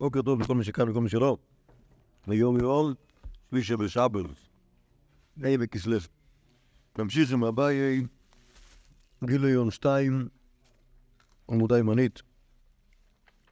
[0.00, 1.36] בוקר טוב לכל מי שכאן וכל מי שלא.
[2.26, 2.94] היום יום
[3.50, 4.24] שלישי בשבל,
[5.36, 5.96] ה' בכסלו.
[6.98, 8.06] נמשיך עם אביי,
[9.24, 10.28] גיליון 2,
[11.50, 12.22] עמודה ימנית,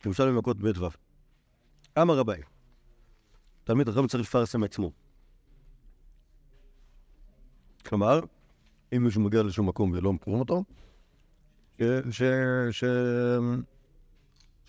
[0.05, 0.89] ירושלים מכות ב' ו'.
[2.03, 2.43] אמר אביי,
[3.65, 4.93] תלמיד חכם צריך לפרסם עצמו.
[7.87, 8.21] כלומר,
[8.97, 10.65] אם מישהו מגיע לשום מקום ולא מכירים אותו,
[11.79, 11.83] ש...
[12.11, 12.23] ש...
[12.71, 12.85] ש...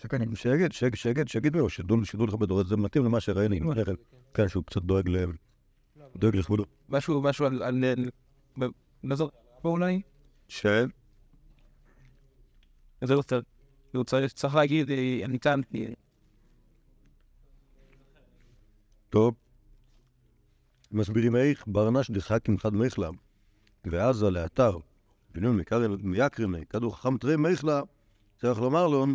[0.04, 0.36] שקנים.
[0.36, 3.72] שיגיד, שיגיד, שיגיד, שיגיד לו, שידעו שידעו לכבד אותו, זה מתאים למה שראינו,
[4.34, 5.24] כן, שהוא קצת דואג ל...
[6.16, 6.64] דואג לכבודו.
[6.88, 7.84] משהו, משהו על...
[9.04, 10.02] לא זוכר, פה אולי?
[10.48, 10.66] ש...
[13.04, 13.44] זה לא צריך.
[13.94, 15.60] הוא צריך להגיד, אה, ניתן...
[15.74, 15.84] אה,
[19.10, 19.34] טוב.
[20.92, 23.10] מסבירים איך ברנש דחק עם חד מחלה,
[23.84, 24.78] ועזה לאתר,
[25.34, 27.80] בנון מיקרני, כדור חכם תרי מחלה,
[28.40, 29.06] צריך לומר לו,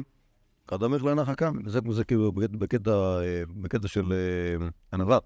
[0.72, 1.54] המחלה נחה כאן.
[1.66, 5.18] זה, כאילו אה, בקטע של אה, ענווה.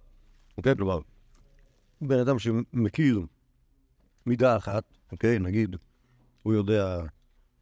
[0.57, 0.75] אוקיי?
[0.75, 0.99] כלומר,
[2.01, 3.21] בן אדם שמכיר
[4.25, 5.39] מידה אחת, אוקיי?
[5.39, 5.75] נגיד,
[6.43, 6.99] הוא יודע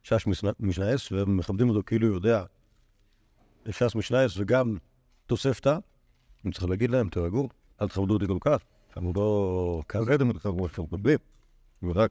[0.02, 0.26] ש"ס
[0.60, 2.44] משנייס, ומכבדים אותו כאילו הוא יודע
[3.70, 4.76] ש"ס משנייס וגם
[5.26, 5.78] תוספתא,
[6.44, 7.48] אני צריך להגיד להם, תירגעו,
[7.82, 8.62] אל תכבדו אותי כל כך,
[8.96, 11.18] אנחנו לא כרגע כמו שאתם מקבלים,
[11.82, 12.10] ורק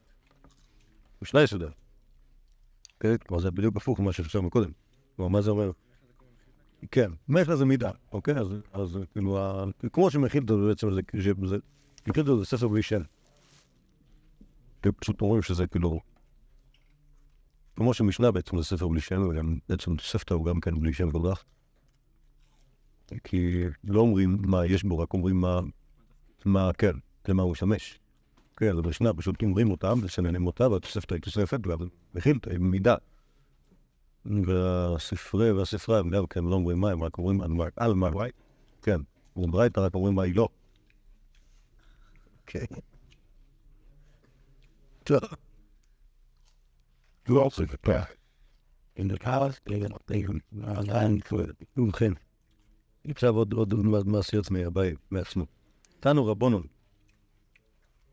[1.21, 1.69] משנייס יודע.
[2.95, 3.17] אוקיי?
[3.27, 4.71] כלומר, זה בדיוק הפוך ממה שחשבנו קודם.
[5.21, 5.71] כלומר, מה זה אומר?
[6.91, 8.35] כן, מחלה זה מידה, אוקיי?
[8.73, 9.39] אז, כאילו,
[9.93, 11.01] כמו שמכיל אותו בעצם, זה,
[11.47, 11.57] זה,
[12.07, 12.81] מכיל אותו זה ספר בלי.
[14.81, 15.99] אתם פשוט אומרים שזה כאילו...
[17.75, 21.11] כמו שמשנה בעצם זה ספר בלי שם, וגם בעצם תוספתא הוא גם כן בלי שם
[21.11, 21.43] כל כך.
[23.23, 25.59] כי לא אומרים מה יש בו, רק אומרים מה,
[26.45, 26.93] מה כן,
[27.27, 27.99] למה הוא משמש.
[28.57, 32.95] כן, אז במשנה פשוט אומרים אותם, ושננים אותה, והתוספתא היא תוספת, והמכילתא היא מידה.
[34.25, 37.41] והספרי והספרה הם גם כן לא אומרים מה, הם רק אומרים
[37.75, 38.09] על מה,
[38.81, 39.01] כן.
[39.35, 40.47] וברייתא רק אומרים מה היא לא.
[42.45, 42.65] כן.
[45.03, 45.19] טוב.
[51.77, 52.11] ובכן,
[53.07, 55.45] עכשיו עוד עוד מעשיות מהבית, מעצמו.
[55.99, 56.63] תנו רבונון,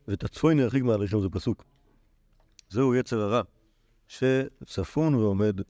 [0.07, 1.65] ואת הצפוין ירחיק מהלכים זה פסוק.
[2.69, 3.41] זהו יצר הרע,
[4.07, 5.61] שצפון ועומד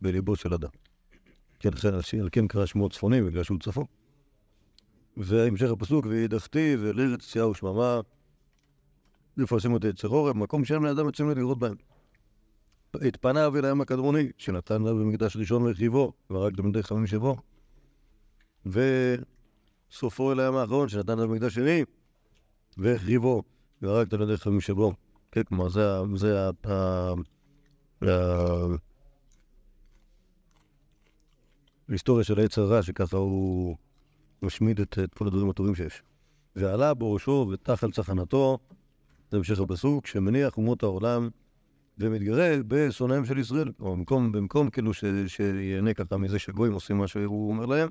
[0.00, 0.68] בליבו של אדם.
[1.60, 3.84] כן, לכן על כן קרא שמו צפוני, בגלל שהוא צפון.
[5.16, 8.00] והמשך הפסוק, וידחתי ולארץ צייה ושממה,
[9.36, 11.74] לפרסם את יצר עורב, מקום שאין בני אדם יוצאים לראות בהם.
[12.96, 17.36] את פניו אל הים הקדמוני, שנתן לה במקדש ראשון והחריבו, ורק תלמידי חכמים שבו.
[18.66, 21.84] וסופו אל הים האחרון, שנתן לה במקדש שני,
[22.76, 23.42] והחריבו,
[23.82, 24.92] ורק תלמידי חכמים שבו.
[25.32, 26.02] כן, כלומר, זה ה...
[26.14, 26.50] זה ה...
[26.64, 27.14] ה-
[28.02, 28.76] ה-
[31.88, 33.76] ההיסטוריה של העץ הרע, שככה הוא
[34.42, 36.02] משמיד את, את כל הדברים הטובים שיש.
[36.56, 38.58] ועלה בראשו ותחל צחנתו,
[39.30, 41.28] זה המשך הפסוק, שמניח אומות העולם
[41.98, 43.72] ומתגרה בשונאיהם של ישראל.
[43.80, 47.88] או במקום, במקום כאילו ש, שיהנה ככה מזה שגויים עושים מה שהוא אומר להם,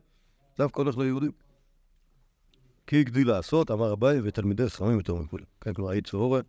[0.57, 1.31] דווקא הולך ליהודים.
[2.87, 5.45] כי הגדיל לעשות, אמר אביי, ותלמידי חכמים יותר מכולם.
[5.61, 6.41] כן, כלומר, האיץ ואורן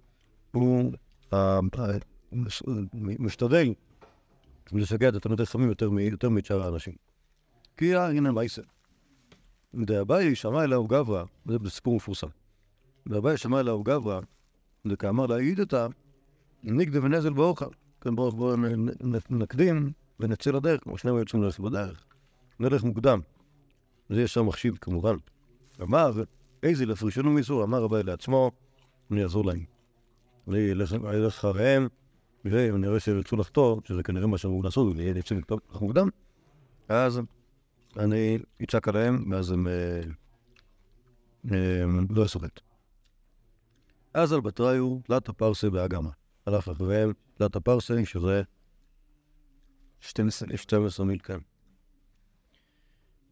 [0.52, 0.92] הוא
[1.32, 2.38] ה- ה-
[3.18, 3.74] משתדל
[4.72, 5.70] לשגע את התלמידי חכמים
[6.10, 6.94] יותר משאר האנשים.
[7.78, 8.62] כי הנה מייסר.
[9.74, 12.26] דאביי שמע אליהו גברא, זה בסיפור מפורסם.
[13.08, 14.20] דאביי שמע אליהו גברא,
[14.86, 15.86] וכאמר להעיד אותה,
[16.64, 17.70] נגדה ונזל באוכל.
[18.00, 18.88] כן, בואו נ-
[19.30, 22.04] נקדים ונצא לדרך, כמו שנינו יוצאים ללכת בדרך.
[22.60, 23.20] נלך מוקדם.
[24.08, 25.16] זה ישר מחשיב כמובן.
[25.82, 26.12] אמר,
[26.62, 28.50] איזה לפרישנו מאיסור, אמר רבי לעצמו,
[29.10, 29.64] אני אעזור להם.
[30.48, 31.88] אני אלך אחריהם,
[32.44, 35.34] ואם אני רואה שהם ירצו לחתור, שזה כנראה מה שאמרו לעשות, ויהיה יוצא
[35.80, 36.08] מוקדם,
[36.88, 37.20] אז
[37.96, 40.00] אני אצעק עליהם, ואז הם אה,
[41.52, 42.60] אה, לא חטא.
[44.14, 46.10] אז על בתריו, תלת הפרסה באגמה.
[46.46, 48.42] הלך אחריהם, תלת הפרסה, שזה
[50.00, 51.38] 12 12 מיל כאן.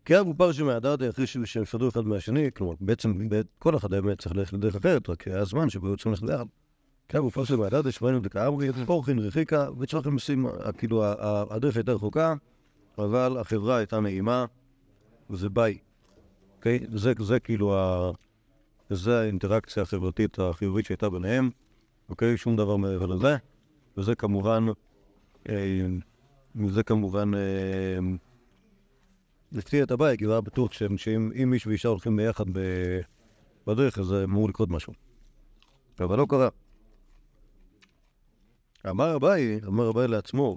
[0.04, 4.16] כי אבו פרשי מהדרדה אחרי ש- שהם נפרדו אחד מהשני, כלומר, בעצם כל אחד היה
[4.16, 6.44] צריך ללכת לדרך אחרת, רק היה זמן שבו היו צריכים ללכת ביחד.
[7.18, 10.46] אבו פרשי מהדרדה שמענו דקאמרי, פורחין רחיקה, וצריכים משים,
[10.78, 12.34] כאילו, ה- ה- הדרך הייתה רחוקה,
[12.98, 14.44] אבל החברה הייתה נעימה,
[15.30, 15.78] וזה ביי.
[16.56, 16.86] אוקיי?
[16.92, 18.10] זה, זה כאילו, ה...
[18.90, 21.50] זה האינטראקציה החברתית החיובית שהייתה ביניהם,
[22.08, 22.36] אוקיי?
[22.36, 23.36] שום דבר מעבר לזה,
[23.96, 24.66] וזה כמובן,
[25.48, 25.86] אה,
[26.66, 27.98] זה כמובן, אה,
[29.58, 33.00] הפתיע את הבית, כי הוא היה בטוח שאם אם איש ואישה הולכים ביחד ב-
[33.66, 34.92] בדרך, אז אמור לקרות משהו.
[36.00, 36.48] אבל לא קרה.
[38.90, 40.56] אמר אביי, אמר אביי לעצמו,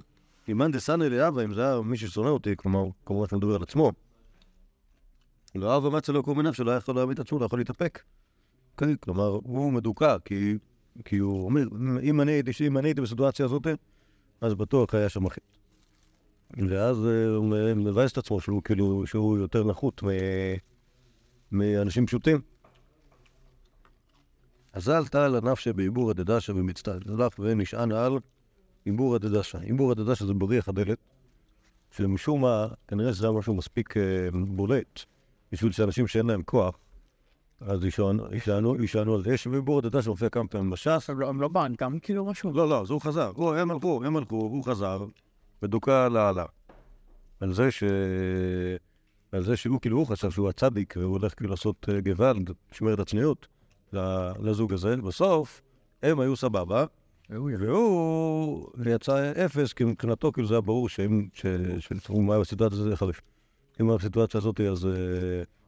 [0.51, 3.63] אם מאן דסנא לאבא, אם זה היה מי ששונא אותי, כלומר, כמובן אתה מדבר על
[3.63, 3.91] עצמו,
[5.55, 8.03] לא אהב אמצע לא קום עיניו שלא יכול להעמיד את עצמו, לא יכול להתאפק.
[8.77, 10.57] כן, כלומר, הוא מדוכא, כי,
[11.05, 11.63] כי הוא אומר,
[12.01, 13.67] אם אני אם אני הייתי בסיטואציה הזאת,
[14.41, 15.41] אז בטוח היה שם חטא.
[16.69, 20.03] ואז אה, הוא מבאס את עצמו שהוא כאילו, שהוא יותר נחות
[21.51, 22.41] מאנשים פשוטים.
[24.73, 28.17] אזל טל ענף שבעיבור הדדשה ומצטלף ונשען על
[28.85, 29.59] עיבור הדדשה.
[29.59, 30.97] עיבור הדדשה זה בריח הדלת,
[31.91, 34.01] שמשום מה, כנראה שזה היה משהו מספיק אה,
[34.47, 34.99] בולט,
[35.51, 36.77] בשביל שאנשים שאין להם כוח,
[37.61, 39.33] אז יישענו- על זה.
[39.33, 42.53] יש בעיבור הדדשה שמופיע כמה פעמים בש"ס, הם לא- לא בנק, גם כאילו משהו.
[42.53, 43.31] לא, לא, אז הוא חזר.
[43.35, 45.05] הוא, הם הלכו, הם הלכו, הוא חזר,
[45.63, 46.45] ודוכא על העלה.
[47.39, 47.83] על זה ש...
[49.31, 52.93] על זה שהוא כאילו, הוא חשב שהוא הצדיק, והוא הולך כאילו לעשות אה, גוואלד, לשמר
[52.93, 53.47] את הצניעות
[54.39, 54.97] לזוג הזה.
[54.97, 55.61] בסוף,
[56.03, 56.85] הם היו סבבה,
[57.29, 61.45] והוא יצא אפס, כי מבחינתו כאילו זה היה ברור שאם, ש-
[62.03, 63.21] שהוא היה בסיטואציה הזאת, חריף.
[63.81, 64.91] אם הוא היה בסיטואציה הזאת, אז, אה,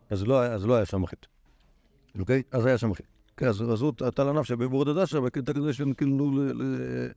[0.10, 1.28] אז, לא, היה- לא היה שם חטא.
[2.20, 2.44] אוקיי?
[2.52, 3.04] אז היה שם חטא.
[3.38, 7.08] כן, אז, הוא טל ענף שבעבור הדדשה, בקטע כזה של כאילו ל- ל-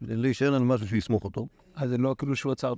[0.00, 1.46] ל- להישען על משהו שיסמוך אותו.
[1.74, 2.72] אז זה לא כאילו שהוא עצר,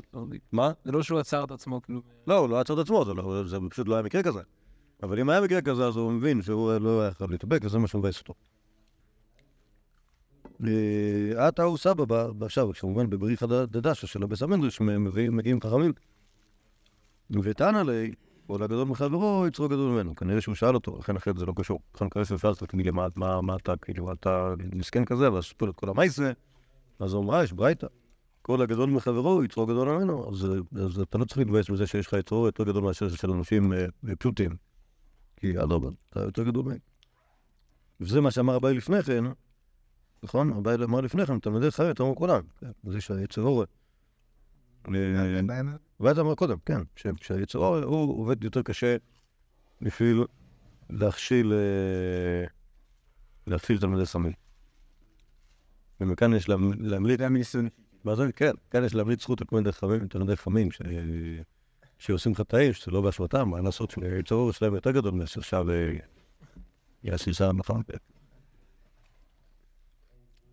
[0.52, 0.72] מה?
[0.84, 2.00] זה לא שהוא עצר את עצמו, כאילו.
[2.26, 4.40] לא, הוא לא עצר את עצמו, זה, לא, זה פשוט לא היה מקרה כזה.
[5.02, 7.88] אבל אם היה מקרה כזה, אז הוא מבין שהוא לא היה חייב להתאבק, וזה מה
[7.88, 8.34] שמבאס אותו.
[10.66, 12.04] אה, עתה הוא סבא,
[12.44, 14.42] עכשיו, כמובן בבריך הדדשה של הבס
[14.82, 15.92] מביאים- מגיעים חכמים.
[17.42, 18.12] וטען עלי,
[18.46, 20.14] כל הגדול מחברו, יצרו גדול ממנו.
[20.14, 21.80] כנראה שהוא שאל אותו, לכן אחרת זה לא קשור.
[21.94, 22.08] לכן
[22.38, 26.32] שאל אותו, כאילו, מה, אתה, כאילו, אתה מסכן כזה, ואז סיפור את כל המייסה.
[26.98, 27.86] אז הוא אמר, "אה, יש ברייתא.
[28.42, 30.28] כל הגדול מחברו, יצרו גדול ממנו.
[30.28, 33.86] אז, אתה לא צריך להתבאס בזה שיש לך יצרו יותר גדול מאשר של אנשים אה,
[34.18, 34.50] פשוטים.
[35.36, 36.78] כי אדרבה, אתה יותר גדול מהם.
[38.00, 39.24] וזה מה שאמר הבעל לפני כן,
[40.22, 40.52] נכון?
[40.52, 42.42] הבעל אמר לפני כן, תלמידי חיים יותר מכולם.
[42.60, 43.66] כן, זה שהיצר אורן.
[46.00, 48.96] ואז אמר קודם, כן, שהיצר אורן הוא עובד יותר קשה
[49.82, 50.24] בשביל
[50.90, 52.44] להכשיל, אה,
[53.46, 54.32] להכשיל תלמידי סמים.
[56.00, 57.20] ומכאן יש להמ- להמליץ,
[58.04, 58.32] מה זה?
[58.32, 60.82] כן, כאן יש להמליץ זכות על תלמידי חכמים, תלמידי חכמים, ש-
[61.98, 65.92] שעושים חטאים, שזה לא באשמתם, מה לעשות שהיצר אורן שלהם יותר גדול מאשר עכשיו אה,
[67.04, 67.82] יעשי שם, נכון?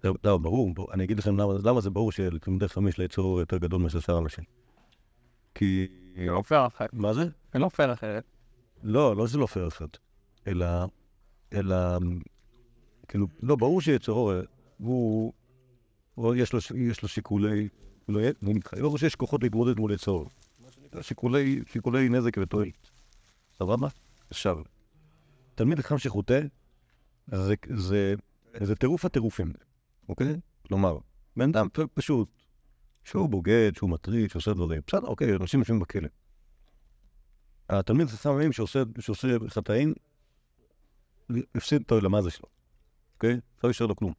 [0.08, 0.74] לא, לא, ברור.
[0.94, 4.16] אני אגיד לכם למה, למה זה ברור שלתלמידי חכמים יש ליצור יותר גדול מאשר שאר
[4.16, 4.44] האנשים.
[5.56, 5.88] כי...
[6.16, 6.94] לא פייר אחרת.
[6.94, 7.24] מה זה?
[7.54, 8.24] זה לא פייר אחרת.
[8.84, 9.98] לא, לא שזה לא פייר אחרת,
[10.48, 10.66] אלא,
[11.54, 11.76] אלא,
[13.08, 14.34] כאילו, לא, ברור שיצור
[14.78, 15.34] הוא,
[16.16, 17.68] הוא יש, לו, יש לו שיקולי,
[18.10, 20.30] לא, יהיה- אני מתחייב, ברור שיש כוחות להתמודד מול יצור
[21.02, 22.90] שיקולי, שיקולי נזק ותועלת.
[23.58, 23.88] סבבה?
[24.30, 24.58] עכשיו,
[25.56, 26.42] תלמיד חכם שחוטא,
[27.28, 28.14] זה, זה,
[28.62, 29.54] זה טירוף הטירופים,
[30.10, 30.40] אוקיי?
[30.68, 30.98] כלומר,
[31.38, 32.30] בן אדם פשוט,
[33.04, 34.82] שהוא בוגד, שהוא מטריד, שעושה דברים.
[34.88, 36.08] בסדר, אוקיי, אנשים יושבים בכלא.
[37.70, 39.94] התלמיד חכמים שעושה, שעושה חטאים,
[41.56, 42.50] הפסיד את העולמה שלו,
[43.16, 43.40] אוקיי?
[43.64, 44.14] לא יישאר לו כלום.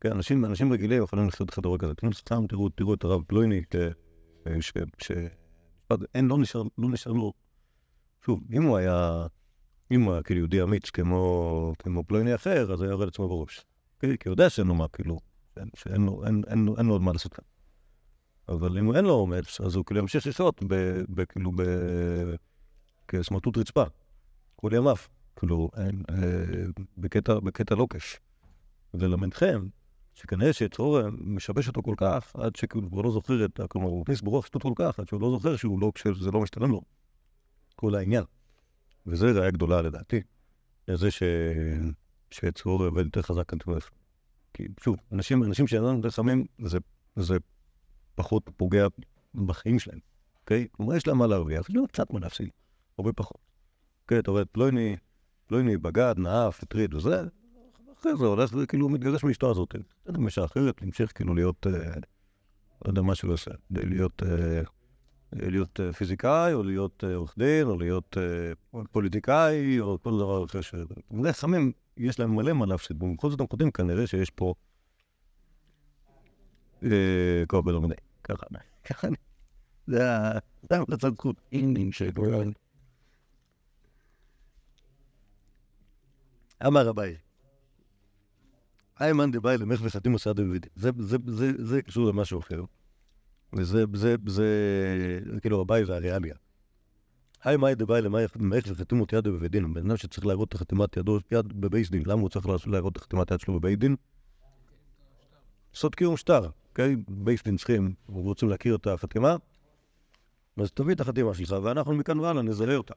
[0.00, 1.94] כן, אנשים, אנשים רגילים יכולים לחיות חדר כזה.
[1.94, 3.62] תלמיד חכם, תראו, תראו את הרב פלויני,
[4.60, 4.72] ש...
[4.98, 5.12] ש...
[6.14, 7.32] אין, לא נשאר, לא נשאר לו...
[8.24, 9.26] שוב, אם הוא היה,
[9.90, 13.64] אם הוא היה כאילו יהודי אמיץ כמו, כמו פלויני אחר, אז היה יורד עצמו בראש.
[14.00, 15.20] כי הוא יודע שאין לו מה, כאילו,
[15.74, 17.44] שאין, לו, אין, אין, אין לו עוד מה לעשות כאן.
[18.48, 20.24] אבל אם אין לו אומץ, אז הוא כאילו ימשיך
[21.14, 21.62] ב, כאילו, ב,
[23.08, 23.84] כסמרטוט רצפה,
[24.56, 24.96] כל ימיו,
[25.36, 25.90] כאילו, אה,
[26.98, 28.20] בקטע, בקטע לוקש.
[28.94, 29.66] ולמדכם,
[30.14, 34.20] שכנראה שיצרור משבש אותו כל כך, עד שכאילו הוא לא זוכר את, כלומר, הוא מכניס
[34.20, 36.82] ברוח שטות כל כך, עד שהוא לא זוכר שהוא לא, שזה לא משתלם לו,
[37.76, 38.24] כל העניין.
[39.06, 40.22] וזה ראיה גדולה לדעתי,
[40.88, 41.22] לזה ש...
[42.30, 43.90] שיצרור עובד יותר חזק כאן תמך.
[44.54, 46.78] כי שוב, אנשים, אנשים שאינם יותר חמים, זה,
[47.16, 47.36] זה
[48.14, 48.86] פחות פוגע
[49.34, 49.98] בחיים שלהם,
[50.40, 50.66] אוקיי?
[50.72, 52.48] כלומר, יש להם מה להרוויח, יש להם קצת מה להפסיד,
[52.98, 53.38] הרבה פחות.
[54.02, 54.96] אוקיי, אתה רואה, פלויני,
[55.46, 57.22] פלויני בגד, נאף, הטריד וזה,
[58.00, 59.74] אחרי זה הולך וכאילו מתגרש מאשתו הזאת.
[60.06, 61.94] אין אישה אחרת, להמשיך כאילו להיות, אה,
[62.84, 64.62] לא יודע מה שהוא עושה, להיות, אה,
[65.32, 68.16] להיות אה, פיזיקאי, או להיות עורך דין, או להיות
[68.92, 70.74] פוליטיקאי, או כל דבר אחר ש...
[71.10, 74.54] בני חכמים, יש להם מלא מה להפסיד, ובכל זאת הם כותבים כנראה שיש פה...
[76.82, 77.94] אה, כל הרבה לא מדי.
[78.24, 78.46] ככה,
[78.84, 79.16] ככה אני...
[79.86, 81.36] זה ה- זה המלצת זכות.
[86.66, 87.16] אמר אביי.
[89.00, 90.66] איימן דבאי למך וחתים עושה דוד.
[90.74, 92.64] זה, זה, זה, זה קשור למשהו אחר.
[93.52, 94.56] וזה, זה, זה,
[95.32, 96.34] זה כאילו אביי והריאליה.
[97.46, 98.30] היי מאי דבאי למך
[98.66, 99.74] וחתים אותי יד בבית דין.
[99.74, 102.02] בן אדם שצריך להראות את חתימת ידו יד בבייס דין.
[102.06, 103.96] למה הוא צריך להראות את חתימת היד שלו בבית דין?
[105.72, 106.96] לעשות קיום שטר, אוקיי?
[107.08, 109.36] בייס דין צריכים, רוצים להכיר את החתימה,
[110.56, 112.94] אז תביא את החתימה שלך, ואנחנו מכאן והלאה נזהה אותה.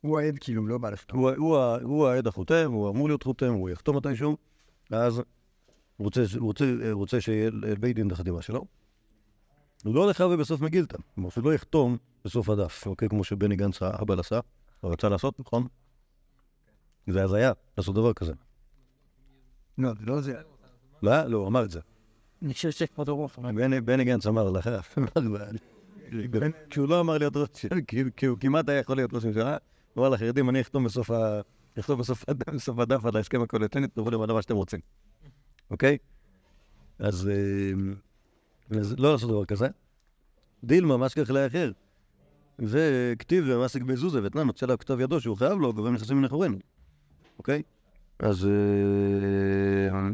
[0.00, 1.30] הוא העד כאילו, לא בא לפתור.
[1.30, 4.36] הוא, הוא, הוא העד החותם, הוא אמור להיות חותם, הוא יחתום מתישהו,
[4.90, 5.24] אז הוא
[5.96, 6.24] רוצה,
[6.92, 7.50] הוא שיהיה
[7.80, 8.64] בית דין את החתימה שלו.
[9.84, 13.08] לא לחווה בסוף מגילתא, כלומר שלא יחתום בסוף הדף, אוקיי?
[13.08, 14.40] כמו שבני גנץ האבא עשה,
[14.80, 15.66] הוא רצה לעשות, נכון?
[17.06, 18.32] זה הזיה, לעשות דבר כזה.
[19.78, 20.34] לא, זה לא זה.
[21.02, 21.80] לא, לא, הוא אמר את זה.
[22.42, 23.38] אני חושב שכבוד הרוח.
[23.84, 24.70] בני, גנץ אמר לך,
[26.70, 27.48] כי הוא לא אמר להיות ראש
[27.88, 29.56] כי- כי הוא כמעט היה יכול להיות ראש ממשלה,
[29.94, 31.40] הוא אמר לחרדים, אני אחתום בסוף ה-
[31.78, 32.24] אחתום בסוף
[32.78, 34.80] הדף- על ההסכם הקואליציוני, תבואו למדע מה שאתם רוצים,
[35.70, 35.98] אוקיי?
[36.98, 37.72] אז אה,
[38.80, 39.66] אז לא לעשות דבר כזה.
[40.64, 41.70] דילמה, מה שכך לאחר.
[42.58, 46.24] זה כתיב ומעסיק מזוזה, ואתנן נוצא לה כתב ידו שהוא חייב לו, גורם נכסים מן
[46.24, 46.56] אחורינו,
[47.38, 47.62] אוקיי?
[48.18, 48.46] אז...
[48.46, 50.10] אה,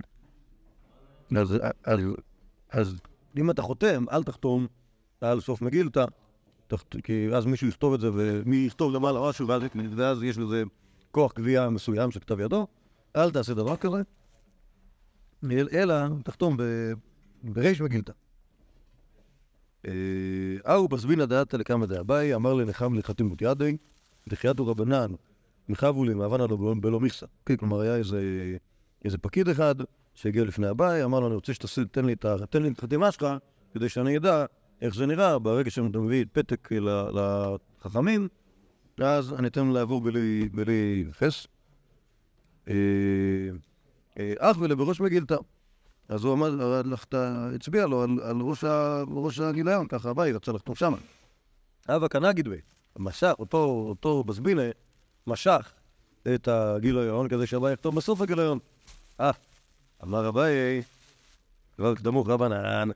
[1.41, 2.01] אז, אז,
[2.71, 3.01] אז
[3.37, 4.67] אם אתה חותם, אל תחתום
[5.21, 6.05] על סוף מגילתא,
[7.03, 9.63] כי אז מישהו יכתוב את זה, ומי יכתוב למעלה משהו, ואז,
[9.97, 10.63] ואז יש לזה
[11.11, 12.67] כוח קביעה מסוים של כתב ידו,
[13.17, 14.03] אל תעשה דבר כזה,
[15.51, 15.95] אל- אלא
[16.25, 16.57] תחתום
[17.43, 18.13] בריש מגילתא.
[19.89, 19.93] אה,
[20.67, 23.77] אהו בזבינא דעתא לקמא דאביי, אמר לנחם לחתימות ידי,
[24.29, 25.12] דחייתו רבנן,
[25.69, 27.27] מחבו לי מעבנה לו בלא מכסה.
[27.47, 28.21] כן, כלומר, היה איזה,
[29.21, 29.75] פקיד אחד
[30.15, 32.27] שהגיע לפני אביי, אמר לו, אני רוצה שתתן לי את
[32.73, 33.27] את החתימה שלך,
[33.75, 34.45] כדי שאני אדע
[34.81, 37.19] איך זה נראה ברגע שאתה מביא פתק ל-
[37.81, 38.29] לחכמים,
[38.99, 41.47] אז אני אתן לעבור בלי, בלי חס.
[42.69, 42.75] אה,
[44.19, 45.37] אה, אך ולבראש מגילתא.
[46.09, 48.64] אז הוא אמר, אתה הצביע לו על, על ראש,
[49.40, 50.97] הגיליון, ככה אביי רצה לחתום שמה.
[51.88, 52.56] אבא כנגיד בי,
[52.99, 54.62] משך, אותו, אותו בזבינה,
[55.26, 55.73] משך
[56.35, 58.59] את הגיליון כדי שאביי יחתום בסוף הגיליון.
[59.21, 59.30] אה,
[60.02, 60.82] אמר אביי,
[61.76, 62.88] כבר קדמו רבנן.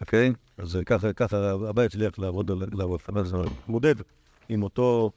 [0.00, 0.32] אוקיי?
[0.58, 1.52] אז ככה, ככה
[1.84, 3.36] הצליח לעבוד, על- לעבוד, זה
[3.68, 3.94] מודד
[4.48, 5.10] עם אותו,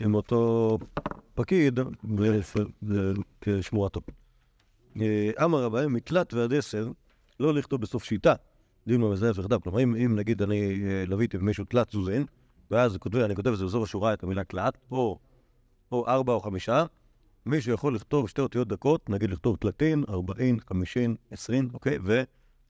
[0.00, 0.78] עם אותו
[1.34, 1.80] פקיד
[3.40, 4.00] כשמורתו.
[5.00, 6.90] אה, אמר אביי, מקלט ועד עשר,
[7.40, 8.34] לא לכתוב בסוף שיטה.
[8.86, 9.60] דיון במזהה וחדב.
[9.60, 12.26] כלומר, אם, נגיד אני אה, לוויתי במישהו תלת זוזין,
[12.70, 14.42] ואז אני כותב את זה בסוף השורה את המילה
[14.90, 15.18] או,
[15.92, 16.84] או ארבע או חמישה,
[17.46, 21.98] מישהו יכול לכתוב שתי אותיות דקות, נגיד לכתוב תלתין, ארבעין, חמישין, עשרים, אוקיי?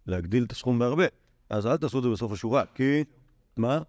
[0.07, 1.05] ולהגדיל את הסכום בהרבה.
[1.51, 3.05] אז אל תעשו את זה בסוף השורה, כי...
[3.57, 3.83] מה?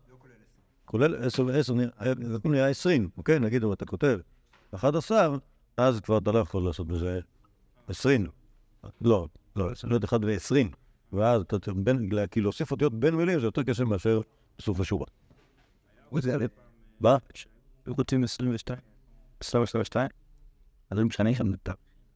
[0.89, 1.73] כולל 10 ו-10,
[2.45, 3.39] נראה 20, אוקיי?
[3.39, 4.19] נגיד אם אתה כותב
[4.75, 5.37] 11,
[5.77, 7.19] אז כבר אתה לא יכול לעשות בזה
[7.87, 8.27] 20.
[9.01, 10.75] לא, לא, זה 1 ו-20.
[11.13, 11.77] ואז אתה צריך
[12.31, 14.21] כאילו להוסיף אותיות בין מילים זה יותר קשה מאשר
[14.57, 15.05] בסוף השורה.
[16.99, 17.17] מה?
[17.87, 18.79] רוצים 22.
[19.39, 20.09] 22?
[20.89, 21.69] אז הם משנה שם את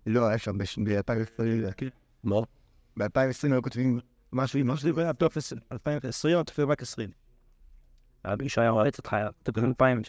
[0.06, 1.86] לא, היה שם ב-2020.
[2.24, 2.36] מה?
[2.98, 4.00] ב-2020 היו כותבים
[4.34, 4.90] משהו, משהו,
[5.72, 7.23] 2020 או 2020?
[8.40, 10.02] מישהו היה רועץ אותך, תקועים פעמים.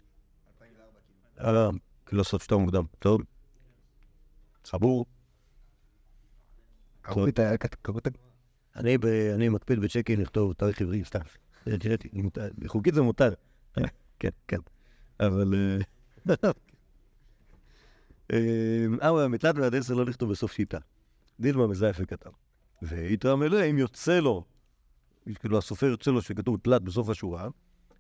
[1.41, 1.71] לא,
[2.13, 2.85] לא סוף שאתה מוקדם.
[2.99, 3.21] טוב.
[4.65, 5.07] סבור.
[8.75, 11.21] אני מקפיד בצ'קין לכתוב תאריך עברי, סתם.
[12.67, 13.35] חוקית זה מותר.
[14.21, 14.59] כן, כן.
[15.21, 15.55] אבל...
[18.33, 20.79] אה, הוא היה מתלת ועד עשר לא לכתוב בסוף שיטה.
[21.41, 22.31] דילמה מזייף כתב.
[22.83, 24.45] ויתרם אליה, אם יוצא לו,
[25.35, 27.49] כאילו הסופר יוצא לו שכתוב תלת בסוף השורה,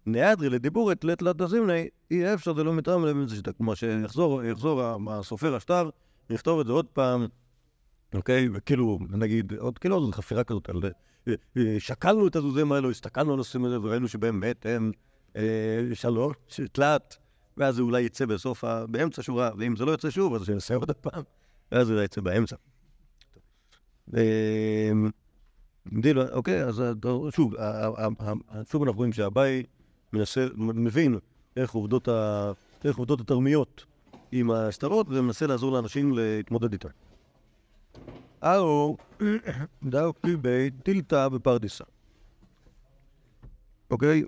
[0.06, 3.52] נעדרי לדיבורי תלת תלת דזימני, אי אפשר זה לא מתרם להם איזה שיטה.
[3.52, 5.90] כלומר שיחזור יחזור הסופר השטר,
[6.30, 7.26] יכתוב את זה עוד פעם,
[8.14, 8.48] אוקיי?
[8.52, 10.80] וכאילו, נגיד, עוד כאילו עוד חפירה כזאת על...
[11.28, 14.92] אה, אה, שקלנו את הזוזים האלו, הסתכלנו על הנושאים האלה וראינו שבאמת הם
[15.36, 15.42] אה,
[15.94, 16.36] שלוש,
[16.72, 17.16] תלת,
[17.56, 20.92] ואז זה אולי יצא בסוף, באמצע שורה, ואם זה לא יוצא שוב, אז שנעשה עוד
[20.92, 21.22] פעם,
[21.72, 22.56] ואז זה יצא באמצע.
[24.16, 24.90] אה,
[26.32, 26.92] אוקיי, אז ה-
[27.30, 27.54] שוב,
[28.70, 29.62] שוב אנחנו רואים שהבאי
[30.14, 31.18] מנסה, מבין
[31.56, 32.52] איך עובדות, ה,
[32.84, 33.84] איך עובדות התרמיות
[34.32, 36.88] עם השטרות, ומנסה לעזור לאנשים להתמודד איתן.
[38.44, 38.96] אהו,
[39.82, 41.84] דאו קיבי טילתא בפרדיסה.
[43.90, 44.22] אוקיי?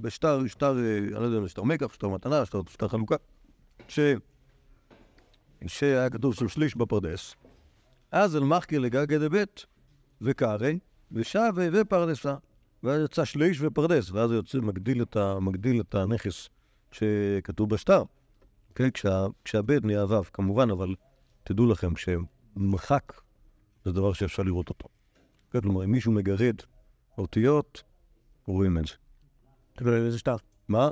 [0.00, 3.16] בשטר, שטר, אה, אני לא יודע אם זה שטר מקח, שטר מתנה, שטר, שטר חלוקה,
[3.88, 4.00] ש...
[5.66, 7.34] שהיה כתוב שם שליש בפרדס.
[8.12, 9.66] אז אל מחקי לגגא דבית
[10.20, 10.78] וקרעי,
[11.12, 12.34] ושווה ופרדסה.
[12.86, 16.48] ואז יצא שליש ופרדס, ואז זה יוצא, מגדיל את, ה, מגדיל את הנכס
[16.92, 18.02] שכתוב בשטר.
[18.74, 20.94] כן, כשה, כשהבית נהיה ו', כמובן, אבל
[21.44, 23.12] תדעו לכם, כשמחק
[23.84, 24.88] זה דבר שאפשר לראות אותו.
[25.50, 26.54] כן, כלומר, אם מישהו מגרד
[27.18, 27.82] אותיות,
[28.46, 28.94] רואים את זה.
[29.72, 30.36] תלוי איזה שטר.
[30.68, 30.90] מה?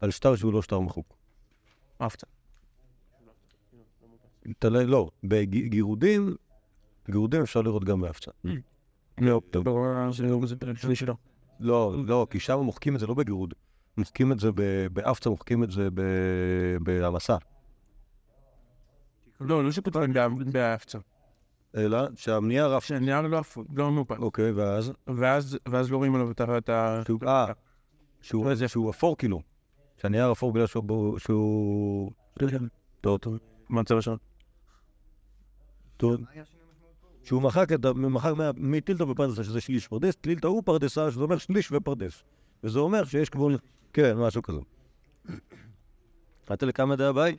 [0.00, 1.16] על שטר שהוא לא שטר מחוק.
[2.00, 2.24] אהבת.
[4.72, 6.36] לא, בגירודים,
[7.10, 8.30] גירודים אפשר לראות גם בהפצה.
[9.20, 9.40] לא.
[11.60, 13.54] לא, לא, כי שם מוחקים את זה לא בגירוד.
[13.96, 17.36] מוחקים את זה ב- באפצה, מוחקים את זה ב- בהעמסה.
[19.40, 20.12] לא, לא שפותרים
[20.52, 20.98] באפצה.
[21.76, 22.84] אלא שהמניעה רף...
[22.84, 24.16] שהנייר לא אפוי, לא מאופן.
[24.16, 24.92] אוקיי, ואז?
[25.06, 27.00] ואז ואז לא רואים עליו את ה- את ה...
[27.04, 27.46] שהוא- אה,
[28.20, 29.42] שהוא שהוא אפור כאילו.
[29.96, 31.18] שהנייר אפור בגלל שהוא...
[31.18, 32.10] שהוא...
[33.00, 33.38] טוב, טוב.
[33.68, 34.16] מה הצבע שלו?
[35.96, 36.20] טוב.
[37.22, 37.92] שהוא מחק את ה...
[37.92, 42.22] מחק מטילטה ופרדסה, שזה שליש פרדס, טילטה הוא פרדסה, שזה אומר שליש ופרדס.
[42.64, 43.56] וזה אומר שיש גבול...
[43.92, 44.58] כן, משהו כזה.
[46.62, 47.36] לכמה דעה ביי?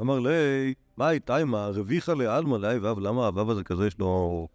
[0.00, 4.48] אמר לי, מאי תימא, רביחה לעלמא ואב, למה הוו הזה כזה יש לו...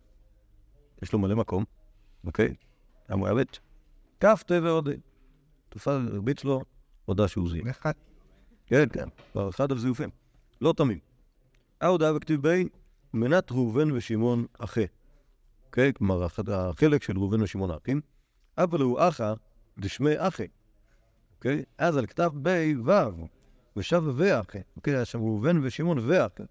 [1.01, 1.63] יש לו מלא מקום,
[2.25, 2.55] אוקיי?
[3.09, 3.59] היה בית?
[4.19, 4.89] כפתה ועוד...
[5.69, 6.61] תופעה הרביץ לו,
[7.05, 7.69] הודה שהוא זיהה.
[7.69, 7.91] אחד.
[8.65, 10.09] כן, כן, כבר אחד הזיופים.
[10.61, 10.99] לא תמים.
[11.81, 12.69] ההודעה בכתיב בי,
[13.13, 14.85] מנת ראובן ושמעון אחי.
[15.65, 15.93] אוקיי?
[15.93, 18.01] כלומר, הח- החלק של ראובן ושמעון האחים.
[18.57, 19.33] אבל הוא אחא
[19.77, 20.47] דשמי אחי.
[21.37, 21.63] אוקיי?
[21.77, 22.91] אז על כתב בי ו'
[23.77, 24.57] ושב ואחי.
[24.75, 24.93] אוקיי?
[24.95, 26.43] היה שם ראובן ושמעון ואחי.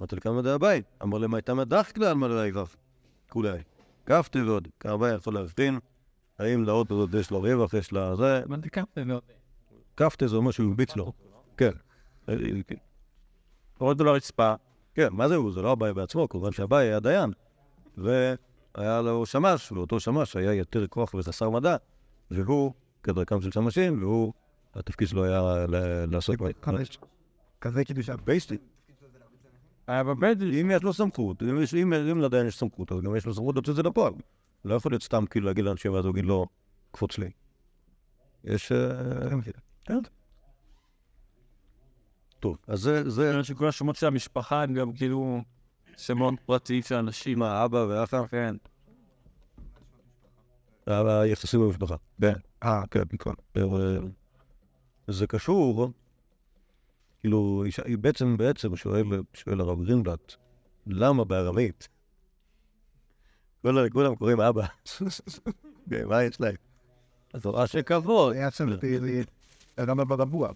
[0.00, 0.82] אמרתי לכמה דעה ביי.
[1.02, 2.64] אמר להם הייתה מדח כלל מלאי ו'.
[3.28, 3.58] כולי.
[4.06, 4.68] כפתי ועוד.
[4.80, 5.78] כמה יכול להבחין.
[6.38, 8.42] האם לאות הזאת יש לו רווח, יש לה זה.
[8.46, 8.84] מה זה כמה?
[9.96, 11.12] כפתה זה אומר שהוא הרביץ לו.
[11.56, 11.70] כן.
[13.78, 14.54] הורידו לו רצפה.
[14.96, 15.52] כן, מה זה הוא?
[15.52, 17.32] זה לא אביי בעצמו, כמובן שאביי היה דיין,
[17.96, 21.76] והיה לו שמש, ואותו שמש היה יותר כוח וחסר מדע,
[22.30, 22.72] והוא,
[23.02, 24.32] כדרכם של שמשים, והוא,
[24.74, 25.66] התפקיד שלו היה
[26.10, 26.44] לעסוק ב...
[26.62, 26.98] חמש.
[27.60, 28.10] כזה קידוש.
[28.10, 28.56] בייסטי.
[29.86, 31.42] היה בבית, אם יש לו סמכות,
[32.12, 34.12] אם לדיין יש סמכות, אז גם יש לו סמכות להוציא את זה לפועל.
[34.64, 36.46] לא יכול להיות סתם כאילו להגיד לאנשים, ואז הוא יגיד לו,
[36.90, 37.30] קפוץ לי.
[38.44, 38.72] יש...
[38.72, 39.28] אה,
[39.84, 39.98] כן.
[42.46, 45.40] טוב, אז זה, זה, נראה שכל השמות של המשפחה הם גם כאילו
[45.96, 47.38] שמות פרטיים של אנשים.
[47.38, 48.26] מה, אבא ואחא?
[48.26, 48.56] כן.
[50.86, 51.96] היחסים במשפחה.
[52.20, 52.32] כן.
[52.62, 53.34] אה, כן, נכון.
[53.56, 53.62] אה,
[55.08, 55.92] זה קשור,
[57.20, 59.04] כאילו, היא בעצם, בעצם שואל,
[59.34, 60.34] שואל הרב גרינבלט,
[60.86, 61.88] למה בארמית?
[63.62, 64.66] כולם כולם קוראים אבא.
[65.90, 66.54] כן, מה יש להם?
[67.32, 68.34] אז הוא אשר כבוד.
[68.34, 68.66] היה שם
[69.78, 70.50] רמה ברבוע.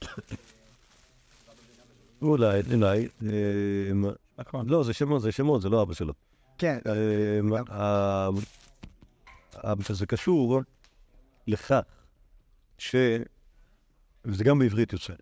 [2.22, 3.08] אולי, אולי.
[3.26, 3.30] אה,
[4.38, 4.68] נכון.
[4.68, 6.12] לא, זה שמות, זה שמות, זה לא אבא שלו.
[6.58, 6.78] כן.
[7.70, 8.28] ה-
[9.92, 10.60] זה קשור
[11.46, 11.80] לכך
[12.78, 12.96] ש...
[14.24, 15.12] וזה גם בעברית יוצא.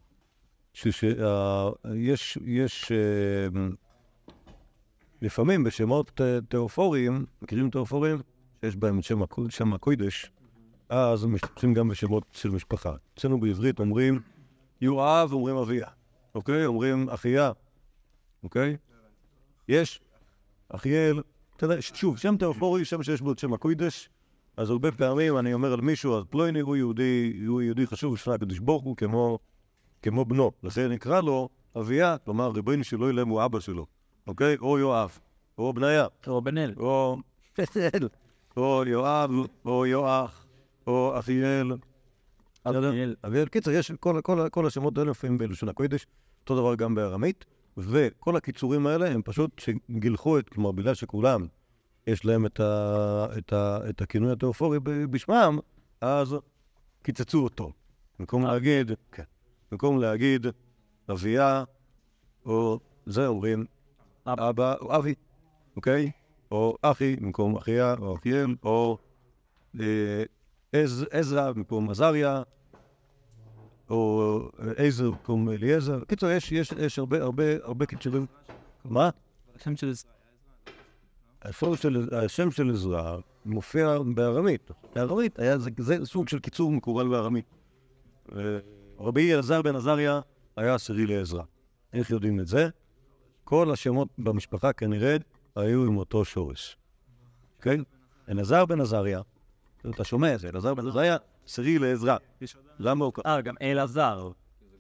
[0.75, 3.67] שיש, יש, אה,
[5.23, 8.19] לפעמים בשמות תיאופוריים, מכירים תיאופוריים?
[8.61, 10.31] שיש בהם שם, הקו- שם הקוידש,
[10.89, 12.95] אז משתמשים גם בשמות של משפחה.
[13.15, 14.21] אצלנו בעברית אומרים
[14.81, 15.87] יואב, אומרים אביה,
[16.35, 16.67] אוקיי?
[16.67, 17.53] אומרים אחיה,
[18.45, 18.77] אוקיי?
[19.69, 20.01] יש
[20.69, 21.23] אחיאל,
[21.57, 24.11] אתה יודע, שוב, שם תיאופורי, שם שיש בו את שם הקוידש,
[24.57, 28.35] אז הרבה פעמים אני אומר על מישהו, אז פלויני הוא יהודי, הוא יהודי חשוב לפני
[28.35, 29.39] הקדוש ברוך הוא כמו,
[30.03, 30.53] כמו בנו.
[30.63, 33.87] לכן נקרא לו אביה, כלומר ריבונו שלא ילם הוא אבא שלו,
[34.27, 34.57] אוקיי?
[34.57, 35.19] או יואב,
[35.59, 36.75] או בניה, או בן אל.
[36.77, 37.17] או
[38.57, 39.31] או יואב,
[39.65, 40.47] או יואח,
[40.87, 41.73] או אחיאל.
[42.67, 43.15] אביאל.
[43.27, 46.07] אביאל, קיצר, יש כל, כל, כל השמות האלה לפעמים בלשון הקודש,
[46.41, 47.45] אותו דבר גם בארמית,
[47.77, 51.47] וכל הקיצורים האלה הם פשוט שגילחו את, כלומר, בגלל שכולם
[52.07, 54.79] יש להם את, ה, את, ה, את הכינוי התיאופורי
[55.11, 55.59] בשמם,
[56.01, 56.37] אז
[57.03, 57.73] קיצצו אותו.
[58.19, 59.23] במקום להגיד, כן,
[59.71, 60.47] במקום להגיד
[61.11, 61.65] אביה,
[62.47, 63.65] או זה אומרים
[64.27, 64.75] אבא.
[64.81, 65.15] או אבי,
[65.77, 66.11] אוקיי?
[66.51, 68.99] או אחי במקום אחיה, או אחיאל, או
[69.81, 70.23] אה,
[71.11, 72.43] עזרא במקום עזריה,
[73.91, 74.41] או
[74.77, 76.05] עזר במקום אליעזר.
[76.05, 78.27] קיצור, יש, הרבה, קיצורים.
[78.85, 79.11] מה?
[79.57, 80.07] השם של זה.
[81.43, 84.71] השם של, השם של עזרא מופיע בארמית.
[84.95, 87.45] בארמית היה, זה, זה סוג של קיצור מקובל בארמית.
[88.37, 88.59] אה,
[88.99, 90.21] רבי אלעזר בן עזריה
[90.57, 91.43] היה עשירי לעזרא.
[91.93, 92.69] איך יודעים את זה?
[93.45, 95.17] כל השמות במשפחה כנראה
[95.57, 96.77] היו עם אותו שורש.
[97.61, 97.81] כן?
[98.29, 99.21] אלעזר בן עזריה,
[99.91, 102.17] אתה שומע את זה, אלעזר בן עזריה, עשירי לעזרא.
[102.79, 103.23] למה הוא קרא?
[103.27, 104.31] אה, גם אלעזר.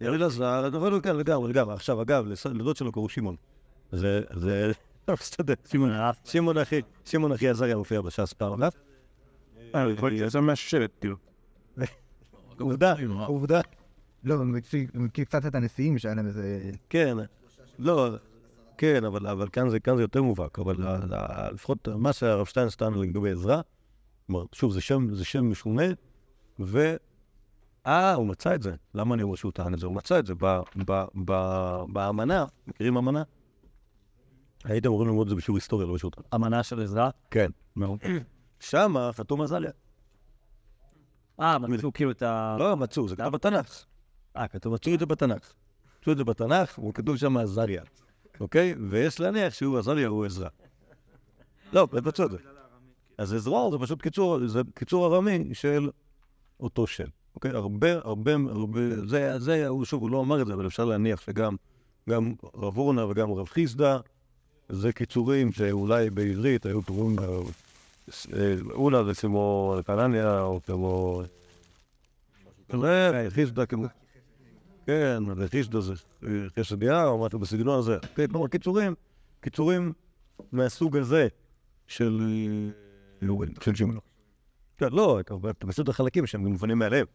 [0.03, 1.75] אלעזר, אבל הוא כן, לגמרי, לגמרי.
[1.75, 3.37] עכשיו, אגב, לדוד שלו קראו שמעון.
[3.93, 4.73] זה, זה,
[5.09, 5.15] לא.
[5.71, 6.15] שמעון הרב.
[6.25, 8.75] שמעון אחי, שמעון אחי עזריה מופיע בש"ס פעם אחת.
[9.75, 11.17] אה, יכול להיות שזה מהשבט, כאילו.
[12.61, 12.95] עובדה,
[13.27, 13.61] עובדה.
[14.25, 14.37] לא,
[14.95, 16.71] מכיר קצת את הנשיאים שהיה להם איזה...
[16.89, 17.17] כן,
[17.79, 18.09] לא,
[18.79, 20.77] כן, אבל, אבל כאן, זה, כאן יותר מובהק, אבל
[21.53, 23.61] לפחות מה שהרב שטיינס טען לגבי עזרא,
[24.29, 25.87] כלומר, שוב, זה שם, זה שם משונה,
[26.61, 26.97] ו...
[27.87, 28.75] אה, הוא מצא את זה.
[28.95, 29.87] למה אני אומר שהוא טען את זה?
[29.87, 30.47] הוא מצא את זה ב,
[30.87, 31.33] ב, ב,
[31.93, 33.23] באמנה, מכירים אמנה?
[34.65, 36.25] הייתם אמורים ללמוד את זה בשיעור היסטוריה, לא בשיעור טען.
[36.35, 37.11] אמנה של עזרא.
[37.31, 37.51] כן.
[38.61, 39.71] שמה חתום עזריה.
[41.41, 42.57] אה, מצאו כאילו את ה...
[42.59, 43.85] לא מצאו, זה כתוב בתנ"ך.
[44.37, 45.53] אה, כתוב מצאו את זה בתנ"ך.
[46.01, 47.83] מצאו את זה בתנ"ך, וכתוב שם עזריה.
[48.41, 48.75] אוקיי?
[48.91, 50.49] ויש להניח שהוא עזריה הוא עזרא.
[51.73, 52.58] לא, מצאו את זה.
[53.19, 55.91] אז עזרא זה פשוט קיצור, זה קיצור ארמי של
[56.61, 57.05] אותו שם.
[57.35, 57.51] אוקיי?
[57.51, 61.21] הרבה, הרבה, הרבה, זה, זה, הוא שוב, הוא לא אמר את זה, אבל אפשר להניח
[61.21, 61.57] שגם
[62.09, 63.99] גם רב אורנה וגם רב חיסדא,
[64.69, 67.25] זה קיצורים שאולי בעברית היו קוראים, אה,
[68.33, 71.23] אה, זה כמו קנניה, או כמו...
[72.73, 73.87] זה, חיסדא כמו...
[74.87, 75.93] כן, וחיסדא זה
[76.25, 76.29] אה,
[76.59, 77.99] חסדיה, או משהו בסגנון הזה.
[78.15, 78.95] כן, כלומר, קיצורים,
[79.41, 79.93] קיצורים
[80.53, 81.29] מהסוג הזה
[81.87, 82.21] של...
[83.23, 83.99] אה, של שמעון.
[84.77, 87.07] כן, לא, כמובן, אתה מסיר את החלקים שהם גם מובנים מאליהם.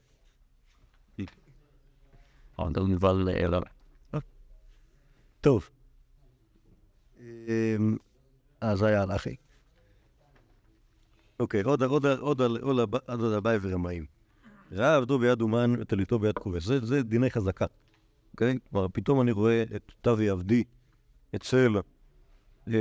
[5.42, 5.70] טוב.
[7.20, 7.98] אמ,
[8.62, 9.36] אז היה על אחי.
[11.40, 12.42] אוקיי, עוד עוד עוד
[13.08, 14.06] על אביי ורמאים.
[14.72, 16.64] ראה עבדו ביד אומן וטליתו ביד כובש.
[16.64, 17.66] זה, זה דיני חזקה.
[18.32, 18.58] אוקיי?
[18.70, 20.64] כלומר, פתאום אני רואה את תבי עבדי
[21.36, 21.76] אצל
[22.68, 22.74] אה,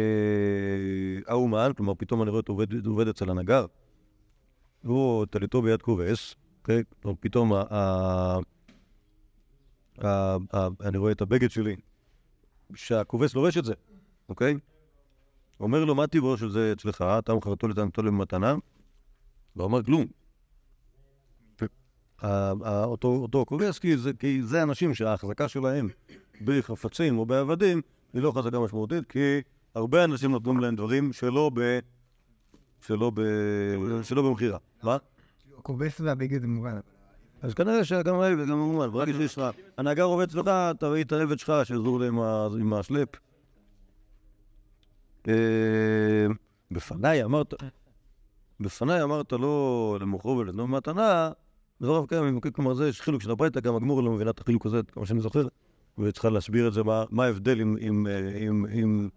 [1.26, 2.48] האומן, כלומר, פתאום אני רואה את
[2.86, 3.66] עובד, אצל הנגר,
[4.84, 6.82] והוא טליתו ביד כובש, אוקיי?
[7.20, 7.52] פתאום
[10.84, 11.76] אני רואה את הבגד שלי,
[12.74, 13.74] שהכובש לובש את זה,
[14.28, 14.54] אוקיי?
[15.60, 17.04] אומר לו, מה טיבו של זה אצלך?
[17.18, 18.54] אתה מכרתו לטענתו למתנה?
[19.56, 20.06] לא אומר כלום.
[22.64, 23.44] אותו אותו
[23.96, 25.88] זה- כי זה אנשים שההחזקה שלהם
[26.44, 27.80] בחפצים או בעבדים
[28.12, 29.40] היא לא חזקה משמעותית, כי
[29.74, 31.78] הרבה אנשים נותנים להם דברים שלא ב...
[32.86, 33.20] שלא ב...
[34.02, 34.58] שלא במכירה.
[34.82, 34.96] מה?
[35.58, 36.80] הכובס והבגד זה מובן.
[37.42, 39.44] אז כנראה שגם העבד, גם המומן, ברגע שיש לך,
[39.78, 42.08] הנהגר עובד אצלך, תביא את העבד שלך שיעזור לי
[42.60, 43.08] עם השלפ.
[45.28, 45.34] אה,
[46.70, 47.54] בפניי אמרת,
[48.60, 51.30] בפניי אמרת לא למוכרו ולתנו מתנה,
[51.80, 54.66] זה רב קיים, כלומר זה יש חילוק של הברייתא, גם הגמור לא מבינה את החילוק
[54.66, 55.46] הזה, כמו שאני זוכר,
[55.98, 59.08] וצריכה להסביר את זה, מה ההבדל אם-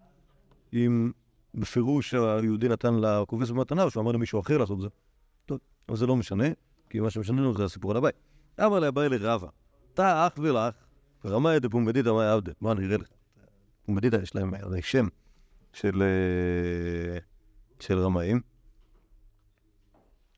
[0.73, 1.11] אם-
[1.53, 4.87] בפירוש היהודי נתן לכובש במתנה, או שהוא אמר למישהו אחר לעשות זה.
[5.45, 6.47] טוב, אבל זה לא משנה.
[6.89, 8.15] כי מה שמשנה לנו זה הסיפור על הבית.
[8.59, 9.47] אמר לה אביי לרבה,
[9.93, 10.75] אתה אח ולך,
[11.25, 12.51] רמאי דפומבדיתא מאי עבדה.
[12.61, 13.07] מה אני אראה לך?
[13.85, 15.07] פומבדיתא יש להם שם
[15.73, 17.19] של, אה,
[17.79, 18.41] של רמאים.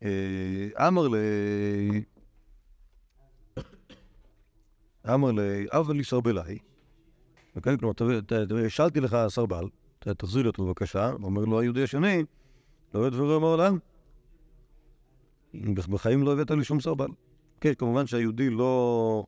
[0.04, 1.16] אה, אמר ל...
[5.13, 5.40] אמר ל...
[5.72, 6.58] אבל לי סרבלי.
[7.56, 7.78] אוקיי?
[7.78, 7.94] כלומר,
[8.66, 9.66] השאלתי לך סרבל,
[9.99, 11.12] תחזיר לי אותו בבקשה.
[11.23, 12.23] אומר לו היהודי השני,
[12.93, 13.77] לא יהיה דברי מעולם.
[15.89, 17.07] בחיים לא הבאת לי שום סרבל.
[17.62, 19.25] כן, כמובן שהיהודי לא...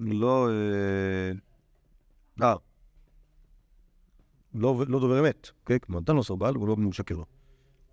[0.00, 0.48] לא...
[0.48, 1.32] אה,
[2.42, 2.54] אה,
[4.54, 5.78] לא, לא דובר אמת, כן?
[5.78, 7.24] כלומר, נתן לו סרבל, הוא לא משקר לו.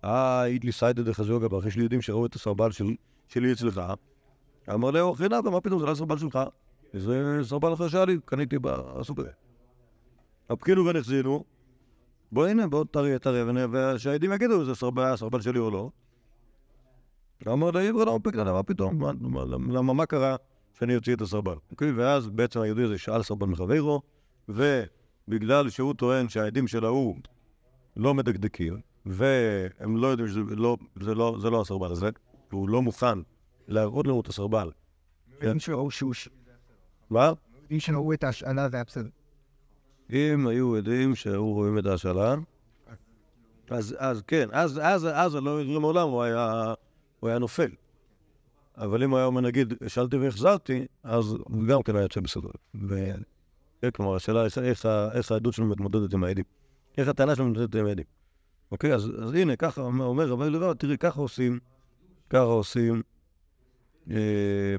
[0.04, 2.84] אה, אידלי סיידא דחזיו גבר, יש לי יהודים שראו את הסרבל של,
[3.28, 3.80] שלי אצלך.
[4.74, 6.38] אמר לו, אחי נאווה, מה פתאום, זה לא הסרבל שלך.
[6.92, 9.24] זה סרבל אחר שהיה לי, קניתי בסופר.
[10.50, 11.44] הפקידו ונחזינו,
[12.32, 15.90] בוא הנה, בוא תראה, תראה, ונ- ושהעדים יגידו, זה סרבל, הסרבל שלי או לא.
[17.48, 18.98] אמר לה, עברה לא פקדנה, מה פתאום?
[18.98, 20.36] מה- מה- למה, מה קרה
[20.78, 21.54] שאני אוציא את הסרבל?
[21.70, 24.02] אוקיי, ואז בעצם היהודי הזה שאל סרבל מחברו,
[24.48, 27.16] ובגלל שהוא טוען שהעדים של ההוא
[27.96, 32.08] לא מדקדקים, והם לא יודעים שזה לא, זה לא, זה לא הסרבל הזה,
[32.50, 33.18] והוא לא מוכן
[33.68, 34.70] להראות לנו את הסרבל.
[37.10, 37.32] מה?
[37.70, 39.08] אם שראו את ההשאלה זה היה בסדר.
[40.12, 42.34] אם היו יודעים שהיו רואים את ההשאלה,
[43.70, 46.74] אז, אז כן, אז, אז, אז לא ידעו מעולם, הוא היה,
[47.20, 47.70] הוא היה נופל.
[48.76, 51.34] אבל אם הוא היה אומר, נגיד, השאלתי והחזרתי, אז
[51.68, 52.48] גם כן היה יוצא בסדר.
[52.88, 53.10] ו...
[53.94, 56.44] כלומר, השאלה איך, איך העדות שלנו מתמודדת עם העדים.
[56.98, 58.04] איך הטענה שלנו מתמודדת עם העדים.
[58.72, 61.58] אוקיי, אז, אז הנה, ככה אומר- רבי לבב, תראי, ככה עושים,
[62.30, 63.02] ככה עושים
[64.10, 64.76] אה,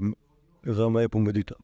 [0.67, 1.55] רמאי פומבדיתא.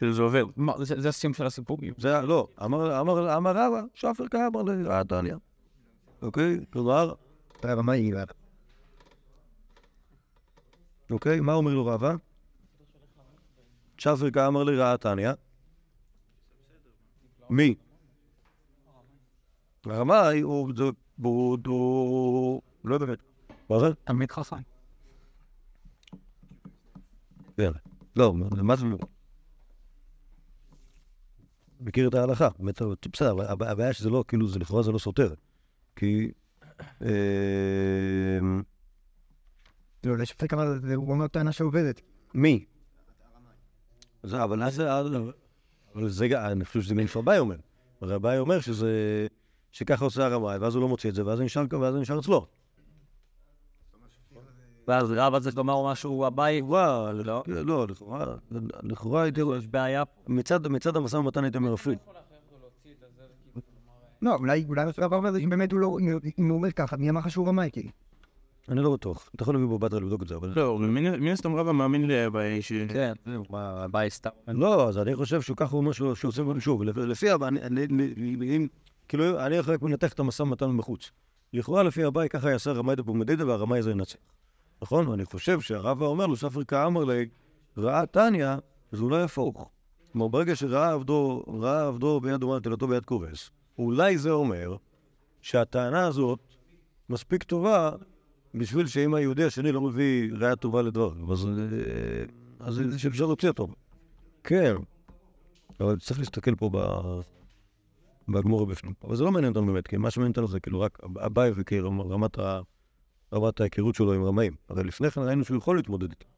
[0.00, 0.44] כאילו זה עובר.
[0.56, 1.78] מה, זה זה הסיום של הסיפור?
[1.98, 5.34] זה לא, אמר, אמר, אמר רבא, שפר כאמר לרעה תניא.
[6.22, 6.60] אוקיי?
[6.72, 7.12] כלומר,
[7.64, 8.10] רמאי,
[11.10, 12.14] אוקיי, מה אומר לו רבא?
[13.98, 15.30] שפר כאמר לרעה תניא.
[17.50, 17.74] מי?
[19.84, 20.84] הרמאי הוא, זה-
[21.22, 23.18] הוא, לא באמת.
[23.70, 23.86] מה זה?
[24.04, 24.56] תלמיד חכם.
[27.56, 27.70] כן.
[28.16, 28.86] לא, מה זה?
[31.80, 35.34] מכיר את ההלכה, באמת, בסדר, הבעיה שזה לא, כאילו, זה לכאורה זה לא סותר.
[35.96, 36.30] כי...
[37.02, 37.08] אה,
[40.04, 42.00] לא, לשפט אמר, זה- הוא אומר טענה שעובדת.
[42.34, 42.64] מי?
[44.22, 47.56] זה, אבל אז זה, אבל זה, אני חושב שזה גם רביי אומר.
[48.02, 49.26] רביי אומר שזה,
[49.72, 51.44] שככה עושה הרמאי, ואז הוא לא מוציא את זה, ואז זה
[52.00, 52.46] נשאר אצלו.
[54.90, 58.24] ואז רב הזה לומר משהו הבית, וואו, לא, לא, לכאורה,
[58.82, 60.02] לכאורה הייתי, יש בעיה.
[60.28, 61.94] מצד המשא ומתן הייתי אומר הפוך.
[64.22, 65.96] לא, אולי, אולי הרב אומר, אם באמת הוא לא,
[66.38, 67.88] אם הוא אומר ככה, מי אמר לך שהוא רמאי, כאילו?
[68.68, 69.30] אני לא בטוח.
[69.34, 70.52] אתה יכול להביא בבטרה לבדוק את זה, אבל...
[70.56, 72.72] לא, מן הסתם רבא מאמין לבעיה ש...
[72.88, 73.12] כן,
[73.52, 74.30] הבית סתם.
[74.48, 76.82] לא, אז אני חושב שהוא ככה אומר שהוא עושה שוב.
[76.82, 78.66] לפ- לפי הבא, אני-
[79.08, 81.10] כאילו, אני יכול רק מנתח את המשא ומתן מבחוץ.
[81.52, 84.16] לכאורה לפי הבא, ככה יעשה רמאי דפומדידה והרמאי הזה ינצח.
[84.82, 85.08] נכון?
[85.08, 87.28] ואני חושב שהרבא אומר לו, ספר כאמר לי,
[87.76, 88.58] ראה טניה,
[88.92, 89.70] אז אולי הפוך.
[90.12, 94.76] כלומר, ברגע שראה עבדו, ראה עבדו ביד אומרת תלתו ביד כובס, אולי זה אומר
[95.42, 96.40] שהטענה הזאת
[97.08, 97.90] מספיק טובה
[98.54, 102.24] בשביל שאם היהודי השני לא מביא ראיה טובה לדבר, אז, אה,
[102.60, 103.68] אז שאפשר להוציא אותו.
[104.44, 104.74] כן,
[105.80, 106.78] אבל צריך להסתכל פה ב...
[108.28, 108.94] בגמור בפנים.
[109.04, 112.38] אבל זה לא מעניין אותנו באמת, כי מה שמעניין אותנו זה כאילו רק אביי וכרמת
[112.38, 112.60] ה...
[113.32, 114.56] רמת ההיכרות שלו עם רמאים.
[114.68, 116.28] הרי לפני כן ראינו שהוא יכול להתמודד איתם.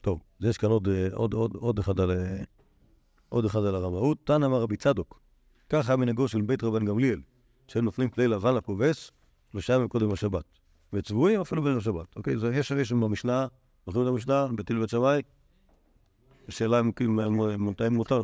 [0.00, 2.42] טוב, אז יש כאן עוד, אה, עוד, עוד, עוד, אחד על, אה,
[3.28, 4.18] עוד אחד על הרמאות.
[4.24, 5.20] תנא אמר רבי צדוק,
[5.68, 7.20] כך היה מנהגו של בית רבן גמליאל,
[7.68, 9.10] שהם נופלים כלי לבן לכובס,
[9.52, 10.44] שלושה ימים קודם השבת.
[10.92, 12.16] וצבועים אפילו בערב שבת.
[12.16, 12.38] אוקיי?
[12.38, 13.46] זה יש יש במשנה,
[13.86, 15.22] זוכרים את המשנה, בית הלל ובית שמאי?
[16.48, 18.22] השאלה אם מתי מותר,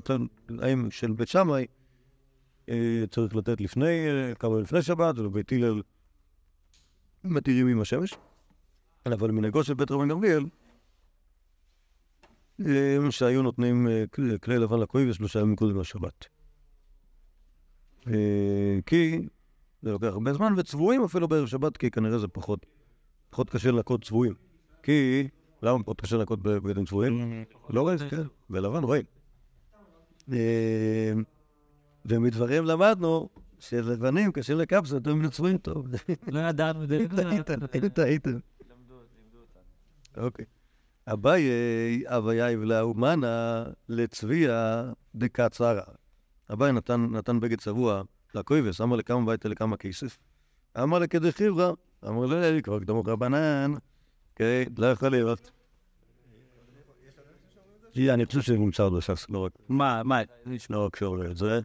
[0.62, 1.77] האם של בית שמאי אה,
[3.10, 5.82] צריך לתת לפני, אה, כמה לפני שבת, ובבית הלל
[7.24, 8.14] מתירים עם השמש.
[9.06, 10.44] אבל מנהגו של בית רבן גמליאל,
[12.66, 14.04] אה, שהיו נותנים אה,
[14.40, 16.26] כלי- לבן לכהן ושלושה ימים קודם לשבת.
[18.06, 19.18] אה, כי
[19.82, 22.66] זה לוקח הרבה זמן, וצבועים אפילו בערב שבת, כי כנראה זה פחות,
[23.30, 24.34] פחות קשה לנקות צבועים.
[24.82, 25.28] כי,
[25.62, 27.44] למה פחות קשה לנקות בבגדים צבועים?
[27.70, 29.04] לא רואים, כן, בלבן רואים.
[32.08, 35.86] ומדברים למדנו שלבנים קשה לקפסה, מן הצבועים טוב.
[36.28, 37.06] לא ידענו את זה.
[37.16, 38.38] טעיתם, טעיתם.
[40.16, 40.44] אוקיי.
[41.12, 41.50] אביי
[42.06, 45.82] אביה יבלעו מנה לצביה דקצרה.
[46.52, 48.02] אביי נתן, נתן בגד צבוע
[48.34, 50.18] לכויבס, אמר לכמה ביתה לכמה כסף.
[50.82, 51.72] אמר לכדי חברה,
[52.08, 53.74] אמר לו, כבר קדמו רבנן,
[54.34, 55.50] כן, לא יכול להיות.
[57.96, 60.20] אני חושב שזה נמצא בש"ס, לא רק, מה, מה,
[60.70, 61.60] לא רק שאומר את זה,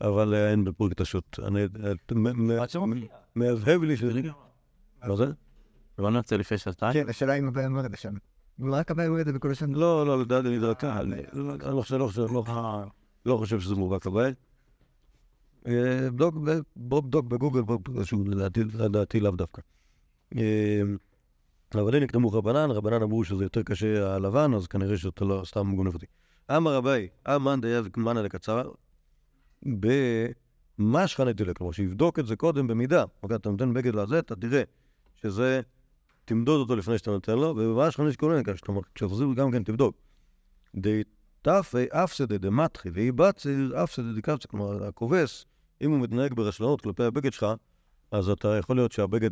[0.00, 1.38] אבל אה, אין בפרק תשות.
[1.46, 1.66] אני,
[3.34, 4.20] מהבהב לי שזה...
[5.04, 5.26] מה זה?
[5.98, 6.92] לא נרצה לפני שעתיים?
[6.92, 8.14] כן, השאלה אם הבעיה אומר את זה שם.
[8.58, 9.78] הוא רק הבעיה אומר את זה בכל השנה.
[9.78, 11.00] לא, לא, לדעתי אני דרכה.
[11.00, 12.44] אני לא חושב, לא
[13.26, 14.32] לא לא שזה מובהק הבעיה.
[15.64, 17.62] בדוק, ב- בוא בדוק בגוגל,
[18.78, 19.62] לדעתי, לאו דווקא.
[20.36, 20.82] אה,
[21.74, 25.76] אבל הנה קדמו רבנן, רבנן אמרו שזה יותר קשה הלבן, אז כנראה שאתה לא סתם
[25.76, 26.06] גונב אותי.
[26.56, 28.70] אמר רבי, אמן דיה ומנה לקצר,
[29.62, 33.04] במשכה נטילה, כלומר שיבדוק את זה קודם במידה.
[33.22, 34.62] אוקיי, אתה נותן בגד לזה, אתה תראה
[35.16, 35.60] שזה,
[36.24, 39.96] תמדוד אותו לפני שאתה נותן לו, ובמשכה נשקולן, כלומר, כשתחזיר גם כן תבדוק.
[40.74, 45.44] דתפי אפסדי דמטחי ואי בציר אפסדי דקפצה, כלומר, הכובס,
[45.82, 47.46] אם הוא מתנהג ברשלנות כלפי הבגד שלך,
[48.10, 49.30] אז אתה יכול להיות שהבגד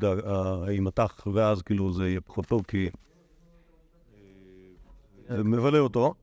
[0.69, 2.89] יימתח, ואז כאילו זה יהיה פחות טוב, כי
[5.31, 6.15] אה, מבלה אותו,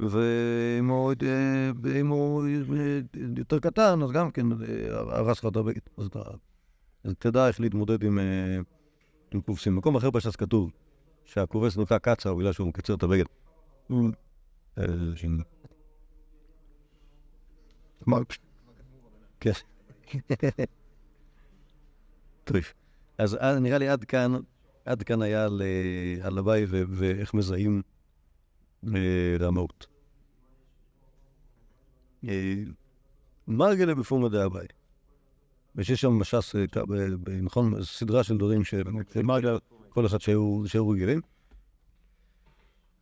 [0.00, 3.00] אה, ואם הוא אה,
[3.36, 4.58] יותר קטן, אז גם כן אה,
[4.90, 5.80] הרס לך את הבגד.
[7.04, 8.18] אז תדע איך להתמודד עם,
[9.34, 9.74] עם קופסים.
[9.74, 10.70] במקום אחר בש"ס כתוב
[11.24, 13.24] שהכובס נקרא קצר בגלל שהוא מקצר את הבגד.
[19.40, 19.50] כן.
[23.18, 24.34] אז נראה לי עד כאן,
[24.84, 25.62] עד כאן היה על,
[26.68, 27.82] ו- ואיך מזהים
[28.84, 29.36] אה.
[32.28, 32.54] אה,
[33.48, 34.66] מרגלה בפורמה דהוואי.
[35.74, 36.64] ויש שם מש"ס, אה,
[37.22, 39.58] ב- נכון, סדרה של דברים שמרגלה,
[39.88, 41.20] כל אחד שהיו רגילים.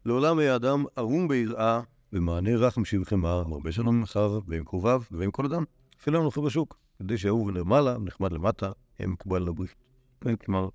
[0.05, 1.81] לעולם היה אדם ערום ביראה,
[2.13, 5.65] במענה משיבכם ההר, מרבה שלום אחיו, ועם קרוביו, ועם כל אדם.
[6.01, 9.75] אפילו הנוכחי בשוק, כדי שאהוב למעלה, נחמד למטה, יהיה מקובל לברית.
[10.21, 10.69] כן, כלומר,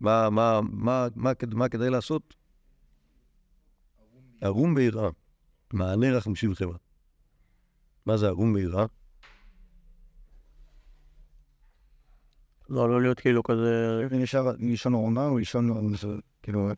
[0.00, 2.34] מה, מה, מה, מה, מה כדאי לעשות?
[4.42, 5.08] ערום ביראה,
[5.72, 6.68] מענה רך משיבכם.
[8.06, 8.86] מה זה ערום ביראה?
[12.68, 14.00] לא, לא להיות כאילו כזה...
[14.10, 15.94] נשאר לישון עורמה או לישון,
[16.42, 16.68] כאילו,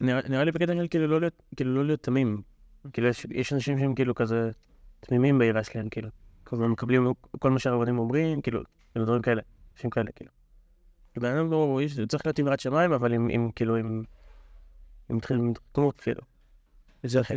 [0.00, 2.42] נראה לי בקטע של כאילו לא להיות, כאילו לא להיות תמים.
[2.92, 4.50] כאילו יש, אנשים שהם כאילו כזה
[5.00, 6.08] תמימים ביראה שלהם, כאילו.
[6.44, 8.62] כל הזמן מקבלים כל מה שהרבנים אומרים, כאילו,
[8.98, 9.42] דברים כאלה.
[9.74, 10.30] אנשים כאלה, כאילו.
[11.16, 14.02] בן אדם לא, יש, צריך להיות עם יראת שמיים, אבל עם, כאילו, עם...
[15.08, 15.18] עם
[15.72, 16.29] תחומות, כאילו.
[17.02, 17.34] זה אחר.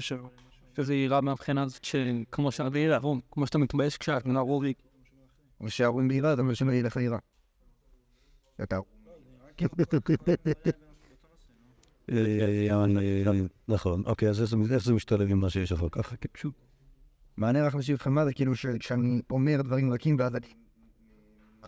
[0.78, 3.00] שזה יראה מהבחינה הזאת שכמו שהרבי יראה,
[3.32, 4.74] כמו שאתה מתבייש כשאתה נערורי.
[5.62, 7.18] או שההורים בעירה, אתה אומר שלא ילך לעירה.
[8.64, 8.80] אתה...
[12.10, 12.16] אה,
[13.68, 16.14] נכון, אוקיי, אז איך זה- משתלב עם מה שיש אחר כך?
[16.32, 16.54] פשוט...
[17.38, 20.48] מענה רק משיב זה כאילו ש- כשאני אומר דברים רכים ואז אני...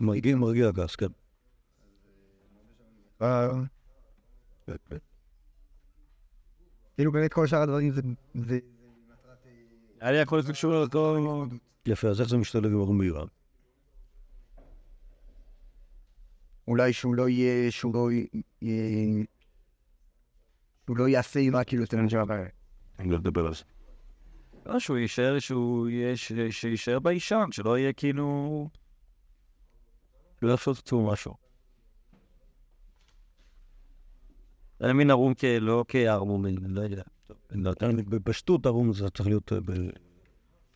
[0.00, 1.06] מרגיע, מרגיע גס, כן.
[6.96, 8.00] אה, כאילו באמת כל שאר הדברים זה...
[8.34, 8.58] זה-
[10.00, 11.16] היה לי הכל קשור לאותו...
[11.86, 13.24] יפה, אז איך זה משתלב עם בהירה?
[16.68, 17.70] אולי שהוא לא יהיה...
[17.70, 18.08] שהוא לא
[18.62, 19.24] יהיה...
[20.86, 22.48] שהוא לא יעשה עם כאילו יותר נשמע בעיה.
[22.98, 23.64] אני לא אדבר על זה.
[24.66, 26.14] לא, שהוא יישאר, שהוא יהיה,
[26.50, 28.68] שיישאר בישן, שלא יהיה כאילו...
[30.42, 31.45] לא יפוצצו משהו.
[34.80, 35.32] אני מין ערום.
[35.60, 37.02] לא כערמום, אני לא יודע.
[37.50, 37.72] לא.
[38.08, 39.58] בפשטות ארום זה צריך להיות אה.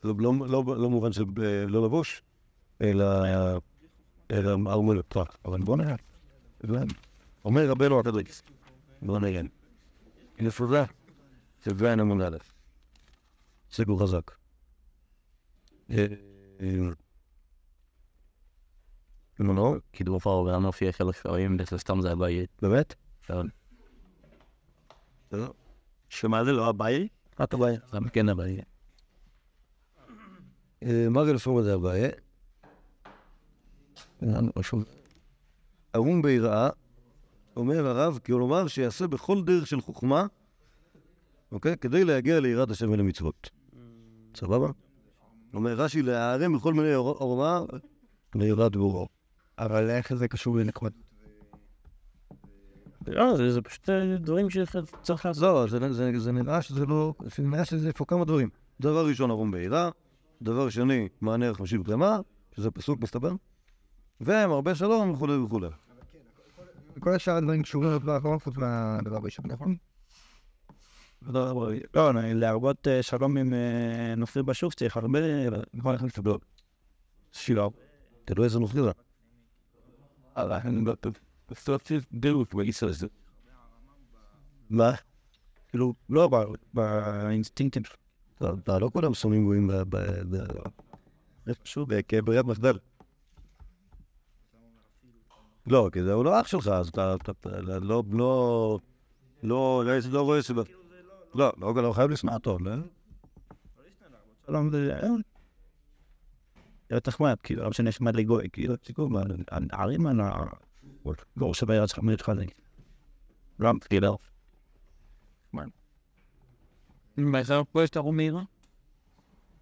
[0.05, 2.23] לא- לא- לא לא במובן של אה, לא לבוש,
[2.81, 3.05] אלא
[4.67, 5.37] ארום לפרק.
[5.45, 5.95] אבל בוא נראה.
[7.45, 8.43] אומר רבנו הקדוש.
[9.03, 9.43] בוא נראה.
[10.41, 10.85] נפרדה.
[11.65, 12.37] שבוען עמוד א'.
[13.73, 14.31] סגור חזק.
[15.91, 16.07] אה,
[16.61, 16.77] אה,
[19.39, 22.45] נו, נו, קידום פאור גם מופיע חלק פעמים, זה סתם זה הבעיה.
[22.63, 22.95] באמת?
[23.23, 23.60] כן.
[26.09, 27.07] שמה זה לא הבעיה?
[27.41, 27.81] רק הבעיה.
[27.93, 28.63] זה כן הבעיה.
[30.83, 32.09] אה, מה זה לפורמה זה הבעיה?
[35.93, 36.69] ערום ביראה,
[37.57, 40.27] אומר הרב, כלומר שיעשה בכל דרך של חוכמה,
[41.53, 41.77] אוקיי?
[41.77, 43.51] כדי להגיע ליראת השם ולמצוות.
[44.35, 44.69] סבבה?
[45.55, 47.61] אומר רש"י, להיערם בכל מיני עור- עורמה
[48.35, 49.09] ליראת בוראו.
[49.59, 50.91] אבל איך זה קשור לנחמד?
[53.11, 55.43] לא, זה זה פשוט אה, דברים שצריך לעשות.
[55.43, 57.15] לא, זה, זה, זה נראה שזה לא...
[57.21, 58.49] זה נראה שזה פה כמה דברים.
[58.81, 59.91] דבר ראשון, ערום ביראה.
[60.43, 62.19] דבר שני, מענה ערך משיב קלמה,
[62.57, 63.33] שזה פסוק מסתבר.
[64.21, 65.69] ומרבה שלום וכולי וכולי.
[67.01, 69.77] כל השאר הדברים קשורים לדבר האחרון חוץ מהדבר הראשון, נכון?
[71.23, 75.19] לא, לא, להרבות אה, שלום עם אה, נופלים בשוק צריך הרבה...
[75.75, 76.37] נכון, איך לקבל?
[77.33, 77.67] שילה.
[78.25, 78.91] תלוי איזה נוכלי זה.
[84.71, 84.93] מה?
[85.69, 86.31] כאילו, לא,
[86.75, 87.83] באינסטינקטים.
[88.69, 89.73] לא כולם שונאים גויים ב...
[89.73, 91.55] ב-
[92.09, 92.79] כברירת מחדל.
[95.67, 97.79] לא, כי הוא לא אח שלך, אז אתה אתה לא...
[97.83, 98.03] לא...
[98.13, 98.79] לא...
[99.43, 100.63] לא לא רואה סיבה.
[101.35, 102.73] לא, לא לא חייב לשנוא אותו, לא?
[104.47, 104.99] שלום זה...
[105.03, 105.09] אה,
[106.91, 109.09] זה נחמד, כאילו, לא משנה שמה לגוי, כאילו, תיקו,
[109.73, 110.07] הערים
[111.05, 111.25] על ה...
[111.39, 112.47] גור שווה ירד שלך מתחזק.
[113.61, 114.19] רם, כאילו.
[115.53, 115.63] מה,
[117.73, 118.43] פה יש את הרום מהירה?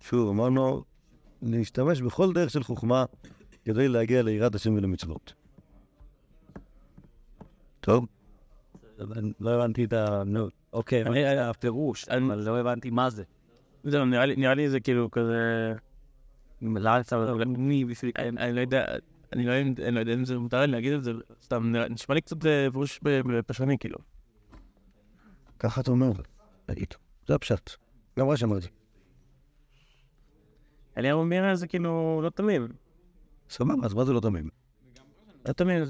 [0.00, 0.84] שוב, אמרנו,
[1.42, 3.04] להשתמש בכל דרך של חוכמה
[3.64, 5.32] כדי להגיע ליראת השם ולמצוות.
[7.80, 8.06] טוב?
[9.40, 10.22] לא הבנתי את ה...
[10.26, 13.24] נו, אוקיי, אני- הפירוש, אבל לא הבנתי מה זה.
[13.84, 15.72] נראה לי- זה כאילו כזה...
[16.62, 17.34] לאן אתה...
[17.46, 18.12] מי בשביל...
[18.18, 18.84] אני אני לא יודע,
[19.32, 21.12] אני לא יודע אני לא יודע אם זה מותר לי להגיד את זה,
[21.42, 23.98] סתם נשמע לי קצת אה, פירוש ב- פשרני כאילו.
[25.58, 26.12] ככה אתה אומר.
[26.66, 26.94] תגיד.
[27.26, 27.70] זה הפשט.
[28.18, 28.68] גם רש"י אמר את זה.
[30.98, 32.68] אליהו מירה זה כאילו לא תמים.
[33.50, 34.48] סבבה, אז מה זה לא תמים?
[35.48, 35.82] לא תמים,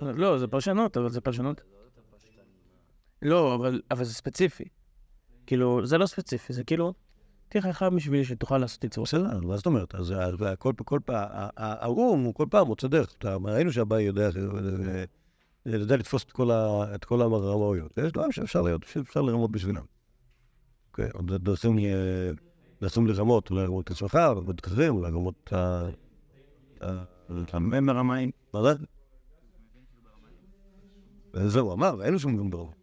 [0.00, 1.60] לא- לא, זה פרשנות, אבל זה פרשנות.
[3.22, 4.64] לא, אבל, אבל זה ספציפי.
[5.46, 6.94] כאילו, זה לא ספציפי, זה כאילו,
[7.52, 9.04] תהיה חכם בשביל שתוכל לעשות ייצור.
[9.04, 9.94] בסדר, מה זאת אומרת?
[9.94, 10.34] אז אז
[10.84, 13.14] כל פעם, הערום הוא כל פעם מוצא דרך.
[13.44, 15.04] ראינו שהבאי יודע אה,
[15.66, 16.24] יודע לתפוס
[16.94, 17.98] את כל הרמאויות.
[17.98, 19.84] יש דברים שאפשר לרמות בשבילם.
[20.90, 21.34] אוקיי, עוד
[22.80, 25.88] דרכים לרמות, לרמות את עצמך, לרמות את אחרים, לרמות את ה...
[27.52, 28.30] המם הרמאים.
[28.54, 28.84] מה זה?
[31.34, 32.81] וזהו, אמר, אין לו שום גם ברוב.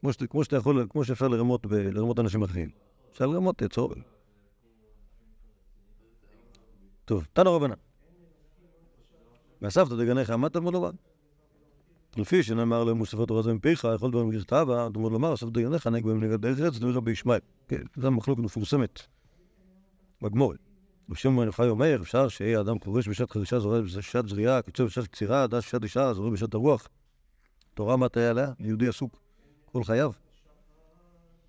[0.00, 2.70] כמו שאתה- כמו שאתה יכול, כמו שאפשר לרמות ב- לרמות אנשים אחרים.
[3.12, 3.94] אפשר לרמות את צור.
[7.04, 7.74] טוב, תנו רבנן.
[9.62, 10.90] ואספת דגניך, מה תלמוד לומר?
[12.16, 15.86] לפי שנאמר להם מוספת תורה זה מפיך, יכול דבר מגרסת אבא, תלמוד לומר, אספת דגניך,
[15.86, 17.40] נהג בהם נגד דרך ארץ, דברי רבי ישמעאל.
[17.68, 19.00] כן, זו מחלוקת מפורסמת.
[20.22, 20.58] בגמורת.
[21.08, 25.46] בשם מנוחי אומר, אפשר שיהיה אדם חורש בשעת חרישה, זורק בשעת זריעה, קצר בשעת קצירה,
[25.46, 26.88] דש בשעת אישה, זורק בשעת הרוח.
[27.74, 28.52] תורה מה תהיה עליה?
[28.58, 29.29] יהודי עסוק
[29.72, 30.10] כל חייו.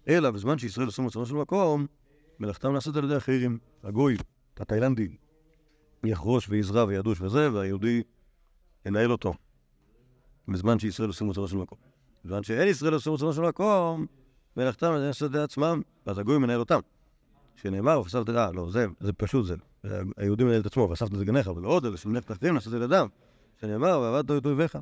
[0.08, 1.86] אלא בזמן שישראל עשו מצבו של מקום,
[2.40, 4.18] מלאכתם נעשית על ידי אחרים, הגוי,
[4.58, 5.16] התאילנדי,
[6.04, 8.04] יחרוש ויזרע וידוש וזה, והיהודי
[8.86, 9.34] ינהל אותו.
[10.48, 11.78] בזמן שישראל עשו מצבו של מקום.
[12.26, 14.06] בזמן שאין ישראל עשו מצבו של מקום,
[14.58, 16.80] מלאכתם נעשית על ידי עצמם, ואז הגוי מנהל אותם.
[17.56, 19.56] שנאמר, וסבת, אה, לא, זה, זה פשוט זה.
[20.18, 23.08] היהודי מנהל את עצמו, ואספת את גניך, אבל עוד אלה שמלאכת אחרים נעשית על ידם.
[23.62, 24.78] שנאמר, ועבדת את אויביך.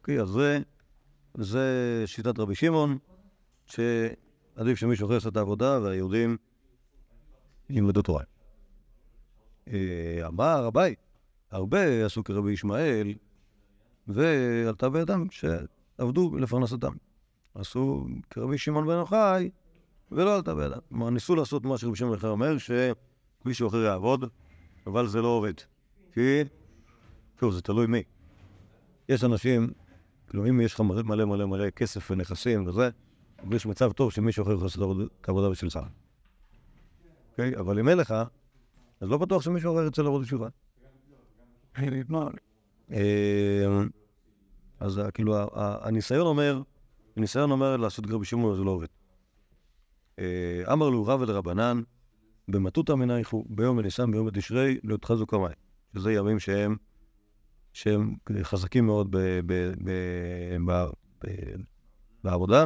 [0.00, 0.60] אוקיי, אז זה,
[1.34, 2.98] זה שיטת רבי שמעון,
[3.66, 6.36] שעדיף שמישהו אחר יעשה את העבודה והיהודים
[7.70, 8.22] ילמדו תורה.
[9.68, 10.94] אה, אמר אביי,
[11.50, 13.14] הרבה עשו כרבי ישמעאל,
[14.08, 16.92] ועלתה בידם שעבדו לפרנסתם.
[17.54, 19.50] עשו כרבי שמעון בן יוחאי,
[20.12, 20.78] ולא עלתה בידם.
[20.88, 24.24] כלומר, ניסו לעשות מה שרבי שמעון בן אומר, שמישהו אחר יעבוד,
[24.86, 25.54] אבל זה לא עובד.
[26.12, 26.40] כי,
[27.40, 28.02] שוב, זה תלוי מי.
[29.08, 29.70] יש אנשים,
[30.34, 32.90] כאילו, אם יש לך מלא מלא מלא מלא כסף ונכסים וזה,
[33.50, 35.78] יש מצב טוב שמישהו אחר יכול לעשות את העבודה בשבילך.
[37.30, 37.56] אוקיי?
[37.56, 38.14] אבל אם אין לך,
[39.00, 40.44] אז לא בטוח שמישהו אחר ירצה לעבוד בשבילך.
[42.90, 43.64] אה,
[44.80, 46.62] אז ה- כאילו, הניסיון אומר,
[47.16, 48.86] הניסיון אומר לעשות גרבי שמעון זה לא עובד.
[50.18, 51.82] אה, אמר לו רב ולרבנן,
[52.48, 55.52] במטותא מנייכו, ביום בניסן, ביום בתשרי, לא תחזו קמאי.
[55.94, 56.76] שזה ימים שהם,
[57.74, 59.16] שהם חזקים מאוד ב,
[59.46, 59.90] ב, ב,
[60.66, 60.86] ב,
[61.24, 61.28] ב,
[62.24, 62.64] בעבודה,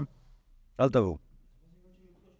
[0.81, 1.19] אל תבואו.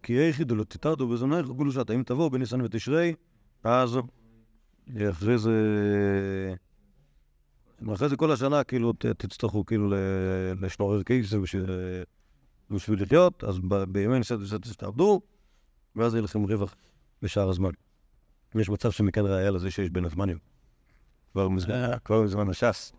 [0.03, 1.91] כי איכי דלא תתרתו בזמנייך כולו שעת.
[1.91, 3.15] אם תבואו בניסן ותשרי,
[3.63, 3.97] אז
[5.11, 5.53] אחרי זה...
[7.93, 13.59] אחרי זה כל השנה כאילו תצטרכו כאילו ל- לשנורר כיס בשביל, לחיות, אז
[13.89, 14.35] בימי ניסן
[14.77, 15.21] תעבדו,
[15.95, 16.75] ואז יהיה לכם רווח
[17.21, 17.71] בשאר הזמן.
[18.55, 20.48] יש מצב שמכאן ראיה לזה שיש בין הזמנים.
[21.31, 22.93] כבר מזמן, כבר מזמן הש"ס.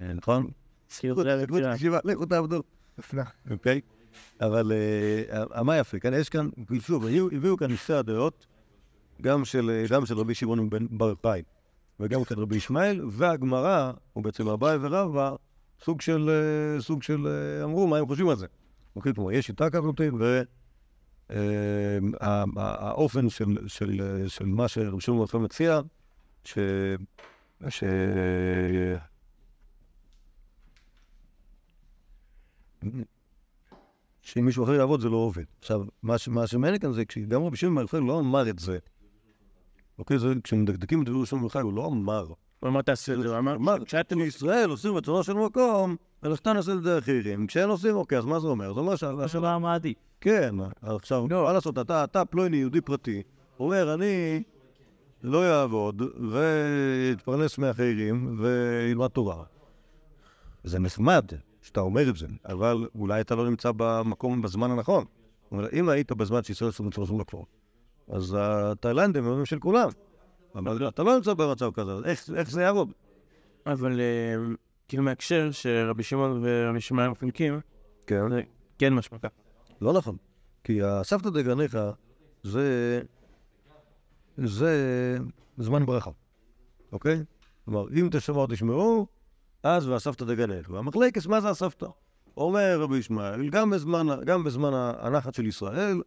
[0.00, 0.46] אה, נכון?
[2.04, 2.62] לכו תעבדו.
[3.50, 3.80] אוקיי?
[4.40, 4.72] אבל
[5.52, 5.98] אה, מה יפה?
[5.98, 6.48] כאן יש כאן,
[6.80, 8.46] שוב, הביאו כאן שתי הדעות,
[9.22, 11.42] גם של אה, רבי שמעון בן בר יוחאי
[12.00, 15.34] וגם של רבי ישמעאל, והגמרא, או בעצם אביי ורבא,
[15.84, 18.46] סוג של, אה, סוג של, אה, אמרו מה הם חושבים על זה.
[18.96, 20.00] אוקיי, כלומר, יש שיטה כזאת,
[22.56, 23.28] והאופן
[23.66, 25.80] של, אה, מה שרבי שמעון בר מציע,
[26.46, 26.58] ש...
[27.68, 27.84] ש...
[34.22, 35.44] שאם מישהו אחר יעבוד זה לא עובד.
[35.60, 38.78] עכשיו, מה, שמעניין כאן זה כשגם רבי שמעון יוחאי לא אמר את זה.
[39.98, 42.26] אוקיי, זה כשמדקדקים את דברי שמעון יוחאי הוא לא אמר.
[42.60, 46.72] הוא אמר תעשה את זה, הוא אמר, כשאתם בישראל עושים רצונו של מקום, ולכתן נעשה
[46.72, 47.46] את זה אחרים.
[47.46, 48.74] כשהם עושים, אוקיי, אז מה זה אומר?
[48.74, 49.24] זה אומר שהשאלה...
[49.24, 49.96] השאלה מה עדיף.
[50.20, 53.22] כן, עכשיו, מה לעשות, אתה, פלוני יהודי פרטי,
[53.60, 54.42] אומר, אני
[55.26, 56.02] לא יעבוד
[56.32, 59.44] ויתפרנס מאחרים וילמד תורה.
[60.64, 61.24] זה נחמד
[61.62, 65.04] שאתה אומר את זה, אבל אולי אתה לא נמצא במקום בזמן הנכון.
[65.42, 67.46] זאת אומרת, אם היית בזמן שישראל עשו מצוות לכפור,
[68.08, 69.88] אז התאילנדים הם של כולם.
[70.54, 72.04] אבל אתה לא נמצא במצב כזה, אז
[72.34, 72.92] איך, זה יעבוד?
[73.66, 74.34] אבל אה,
[74.88, 77.60] כאילו מההקשר שרבי שמעון ורבי שמעון חולקים,
[78.06, 78.22] כן.
[78.78, 79.34] כן משמע ככה.
[79.80, 80.16] לא נכון.
[80.64, 81.78] כי הסבתא דגניך
[82.42, 83.00] זה...
[84.44, 85.18] זה
[85.58, 86.10] זמן ברכה,
[86.92, 87.24] אוקיי?
[87.64, 89.06] כלומר, אם תשמעו תשמעו,
[89.62, 90.70] אז והסבתא דגניך.
[90.70, 91.86] והמחלקס, מה זה הסבתא?
[92.36, 96.00] אומר רבי ישמעאל, גם בזמן, גם בזמן הנחת של ישראל,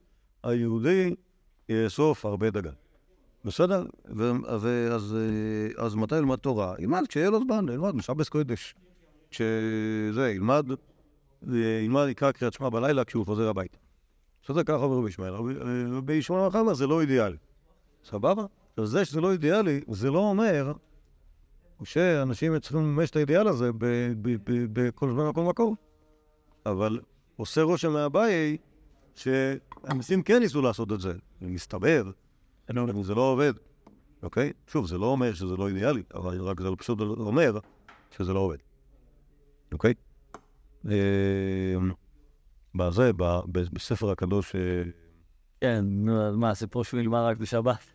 [0.44, 1.16] היהודי
[1.70, 2.72] יאסוף הרבה דגן.
[3.46, 3.86] בסדר?
[4.06, 5.16] ואז
[5.78, 6.76] אז מתי ילמד תורה?
[6.80, 8.76] ילמד כשיהיה לו זמן, ילמד משבס קודש.
[9.32, 10.66] כשזה, ילמד,
[11.54, 13.78] ילמד, יקרא קריאת שמע בלילה כשהוא חוזר הביתה.
[14.44, 15.34] בסדר, ככה אומר רבי ישמעאל.
[15.34, 17.38] רבי- ישמעאל אומר, זה לא אידיאלי.
[18.04, 18.46] סבבה?
[18.70, 20.74] עכשיו, זה שזה לא אידיאלי, זה לא אומר
[21.84, 23.72] שאנשים צריכים לממש את האידיאל הזה
[24.74, 25.76] בכל זמן ובכל מקום.
[26.66, 27.00] אבל
[27.36, 28.58] עושה רושם מהבעיה
[29.16, 31.14] שאנשים כן ניסו לעשות את זה.
[31.42, 32.12] מסתבר,
[33.02, 33.54] זה לא עובד,
[34.24, 34.54] אוקיי?
[34.68, 37.60] שוב, זה לא אומר שזה לא אידיאלי, אבל רק זה פשוט אומר
[38.18, 38.58] שזה לא עובד,
[39.74, 39.94] אוקיי?
[40.90, 41.76] אה,
[42.76, 43.12] בזה,
[43.52, 44.62] בספר הקדוש, אה,
[45.62, 47.86] כן, נו, אז מה, הסיפור שהוא נגמר רק בשבת?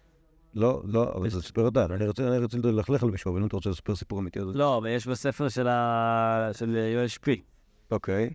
[0.54, 3.46] לא, לא, אבל זה סיפור עדיין, אני רוצה אני רוצה ללכלך על מישהו, אבל אם
[3.46, 4.46] אתה רוצה לספר סיפור אמיתי, אז...
[4.54, 7.42] לא, אבל יש בספר של יואל שפי.
[7.90, 8.30] אוקיי.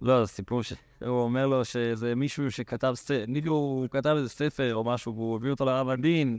[0.00, 0.72] לא, זה סיפור ש...
[1.00, 5.36] הוא אומר לו שזה מישהו שכתב ספר, נגיד הוא כתב איזה ספר או משהו, והוא
[5.36, 6.38] הביא אותו לרב הדין,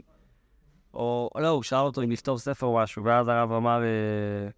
[0.94, 4.48] או לא, הוא שאל אותו אם לכתוב ספר או משהו, ואז הרב אמר אה,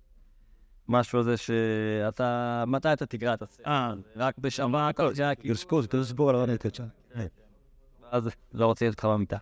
[0.89, 3.63] משהו על זה שאתה, מתי אתה תקרא את הספר?
[3.67, 6.85] אה, רק בשבת, או שהיה כאילו, זה סיפור, זה סיפור על הרב קצ'ה.
[8.11, 9.37] אז לא רוצה להיות לך במיטה.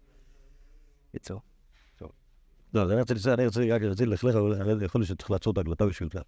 [1.10, 1.40] בקיצור.
[2.74, 5.30] לא, אז אני רוצה לצאת, אני רוצה רק רציתי ללכלך, אבל אני יכול להיות שצריך
[5.30, 6.20] לעצור את ההקלטה בשביל זה.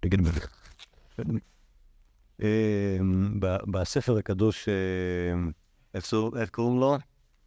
[0.00, 1.38] תגיד לי.
[2.42, 2.98] אה,
[3.70, 4.74] בספר הקדוש, אה,
[6.40, 6.96] איך קוראים לו?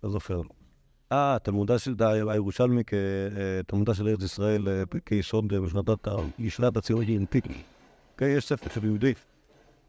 [0.04, 0.42] לא זוכר.
[1.12, 1.96] אה, תלמודה של,
[2.30, 3.62] הירושלמי, כ- אה,
[3.94, 4.68] של ארץ ישראל
[5.06, 5.54] כיסוד
[6.40, 7.46] ישנת הציונות היהודית.
[8.14, 9.14] אוקיי, יש ספר של יהודי,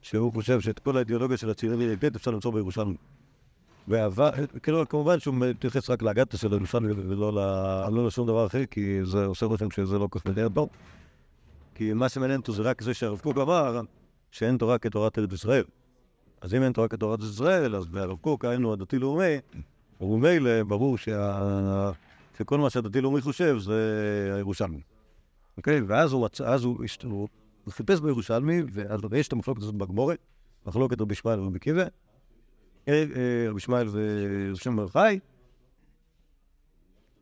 [0.02, 2.96] שהוא חושב שאת כל האידיאולוגיה של הציונות היהודית אפשר למצוא בירושלמי.
[3.88, 4.30] ועבר,
[4.62, 7.32] כאילו, כמובן שהוא מתייחס רק לאגדתא של ירושלמי ולא
[7.92, 10.68] לא לשום דבר אחר, כי זה עושה רושם שזה לא כל כך טוב.
[11.74, 13.80] כי מה שמעניין אותו זה רק זה שהרב קוק אמר
[14.30, 15.64] שאין תורה כתורת ארץ ישראל.
[16.40, 19.36] אז אם אין תורה כתורת ארץ ישראל, אז בהרב קוק, היינו הדתי-לאומי,
[20.00, 21.90] וממילא ברור שה...
[22.38, 24.80] שכל מה שהדתי-לאומי חושב זה הירושלמי.
[25.56, 25.80] אוקיי?
[25.80, 27.28] ואז הוא, אז הוא, הוא,
[27.68, 30.18] חיפש בירושלמי, ואז יש את המחלוקת הזאת בגמורת,
[30.66, 31.84] מחלוקת רבי ישמעאל ורבי עקיבא.
[32.90, 33.88] אה, אה, רבי ישמעאל
[34.76, 35.18] בר חי,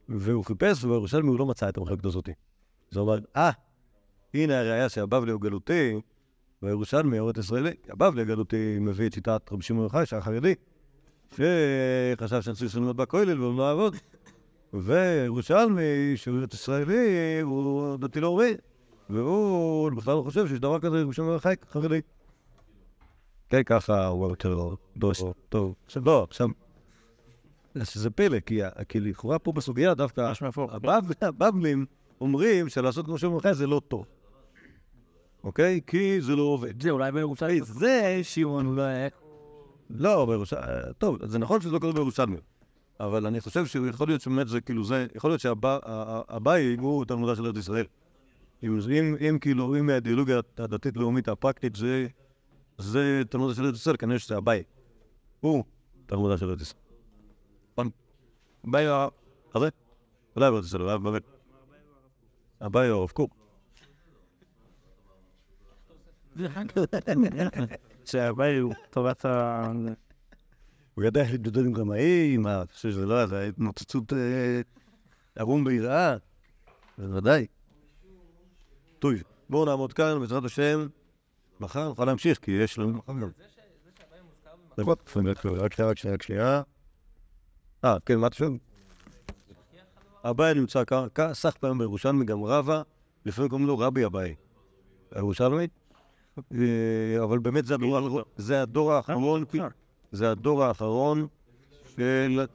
[0.08, 2.28] והוא חיפש, ובירושלמי הוא לא מצא את המחלוקת הזאת.
[2.92, 3.50] אז הוא אמר, אה,
[4.34, 6.00] הנה הראייה שהבבלי הוא גלותי,
[6.62, 7.70] והירושלמי הוא ישראלי.
[7.88, 10.54] הבבלי הגלותי מביא את שיטת רבי שמעון חי, שהיה חרדי,
[11.32, 13.96] שחשב שאני צריך ללמוד בכולל ולא לעבוד.
[14.72, 18.52] וירושלמי, שהוא ארץ ישראלי, הוא דתי לאומי,
[19.10, 22.00] והוא בכלל לא חושב שיש דבר כזה רבי שמעון חי חרדי.
[23.49, 25.74] כן, ככה הוא יותר דוש, טוב.
[25.86, 26.49] עכשיו לא, עכשיו...
[27.84, 28.61] שזה פלא, כי,
[29.01, 30.32] לכאורה פה בסוגיה דווקא
[31.20, 31.86] הבבלים
[32.20, 34.07] אומרים שלעשות כמו בר חי זה לא טוב.
[35.44, 35.80] אוקיי?
[35.86, 36.82] כי זה לא עובד.
[36.82, 37.64] זה אולי בירושלים.
[37.64, 39.09] זה שמעון אולי...
[39.90, 40.62] לא, בירושלים...
[40.99, 42.36] טוב, זה נכון שזה לא קורה בירושלמי.
[43.01, 45.07] אבל אני חושב שיכול להיות שבאמת זה כאילו זה...
[45.14, 47.86] יכול להיות שהבאי הוא תלמודה של ארץ ישראל.
[48.62, 52.07] אם כאילו, אם האידיאולוגיה הדתית-לאומית הפרקטית זה...
[52.79, 54.62] זה תלמודה של ארץ ישראל, כנראה שזה הבאי.
[55.41, 55.64] הוא
[56.07, 56.83] תלמודה של ארץ ישראל.
[58.64, 59.11] הבאי הוא...
[59.55, 59.68] הזה?
[60.37, 61.22] אולי בארץ ישראל, אולי באמת.
[62.61, 63.35] הבאי הוא הרב קוק.
[68.05, 69.62] שהבעיה הוא טובת ה...
[70.95, 74.61] הוא ידע איך להתמודד עם רמאים, מה, אתה חושב שזה לא זה התנוצצות אה,
[75.37, 76.16] ערום ביראה,
[76.99, 77.47] בוודאי.
[78.99, 79.12] טוב,
[79.51, 80.87] בואו נעמוד כאן, בעזרת השם,
[81.61, 83.30] מחר נוכל להמשיך, כי יש לנו גם.
[84.78, 86.62] רק שנייה, רק שנייה, רק שנייה, רק שנייה.
[87.84, 88.50] אה, כן, מה אתה שואל?
[90.24, 90.82] אביי נמצא
[91.14, 92.82] כ- סך פעמים בירושלמי, גם רבא,
[93.26, 94.34] לפעמים קוראים לו רבי אביי.
[95.14, 95.66] הירושלמי?
[96.54, 99.44] אה, אבל באמת זה הדור האחרון- זה הדור האחרון,
[100.12, 101.26] זה הדור האחרון
[101.96, 102.46] של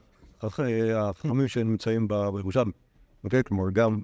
[0.41, 0.60] הח-
[0.95, 2.72] החכמים שנמצאים ב- בירושלים.
[3.24, 3.43] אוקיי?
[3.43, 3.99] כלומר, גם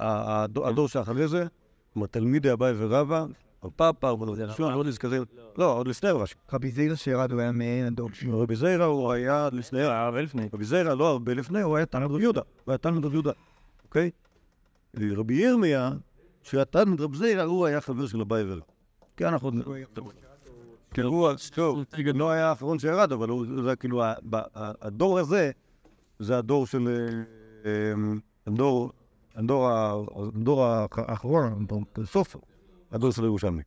[0.00, 1.46] הדור הדור שאחרי זה,
[1.92, 3.26] כלומר, תלמידי אביי ורבא,
[3.66, 4.16] הפאפה,
[4.56, 5.22] שוב, לא נזכרים,
[5.58, 6.34] לא, עוד לפני רש"י.
[6.52, 8.40] רבי זירא שירד הוא היה מעין הדור שלו.
[8.40, 10.48] רבי זיירא הוא היה עוד לפני, היה הרבה לפני.
[10.52, 13.32] רבי זיירא לא הרבה לפני, הוא היה תלמיד רבי יהודה, הוא היה תלמיד רבי יהודה,
[13.84, 14.10] אוקיי?
[14.94, 15.90] רבי ירמיה,
[16.42, 18.62] שהיה תלמיד רבי זיירא, הוא היה חבר של אביי ורבא.
[19.16, 19.50] כי אנחנו...
[20.90, 21.82] כן, הוא, טוב,
[22.14, 24.02] לא היה האחרון שירד, אבל הוא, זה כאילו,
[24.54, 25.50] הדור הזה,
[26.18, 26.88] זה הדור של...
[26.88, 27.92] אה, אה,
[28.46, 28.92] הדור,
[29.34, 31.66] הדור האחרון,
[32.04, 32.36] סוף
[32.92, 33.62] הדור של ירושלמי.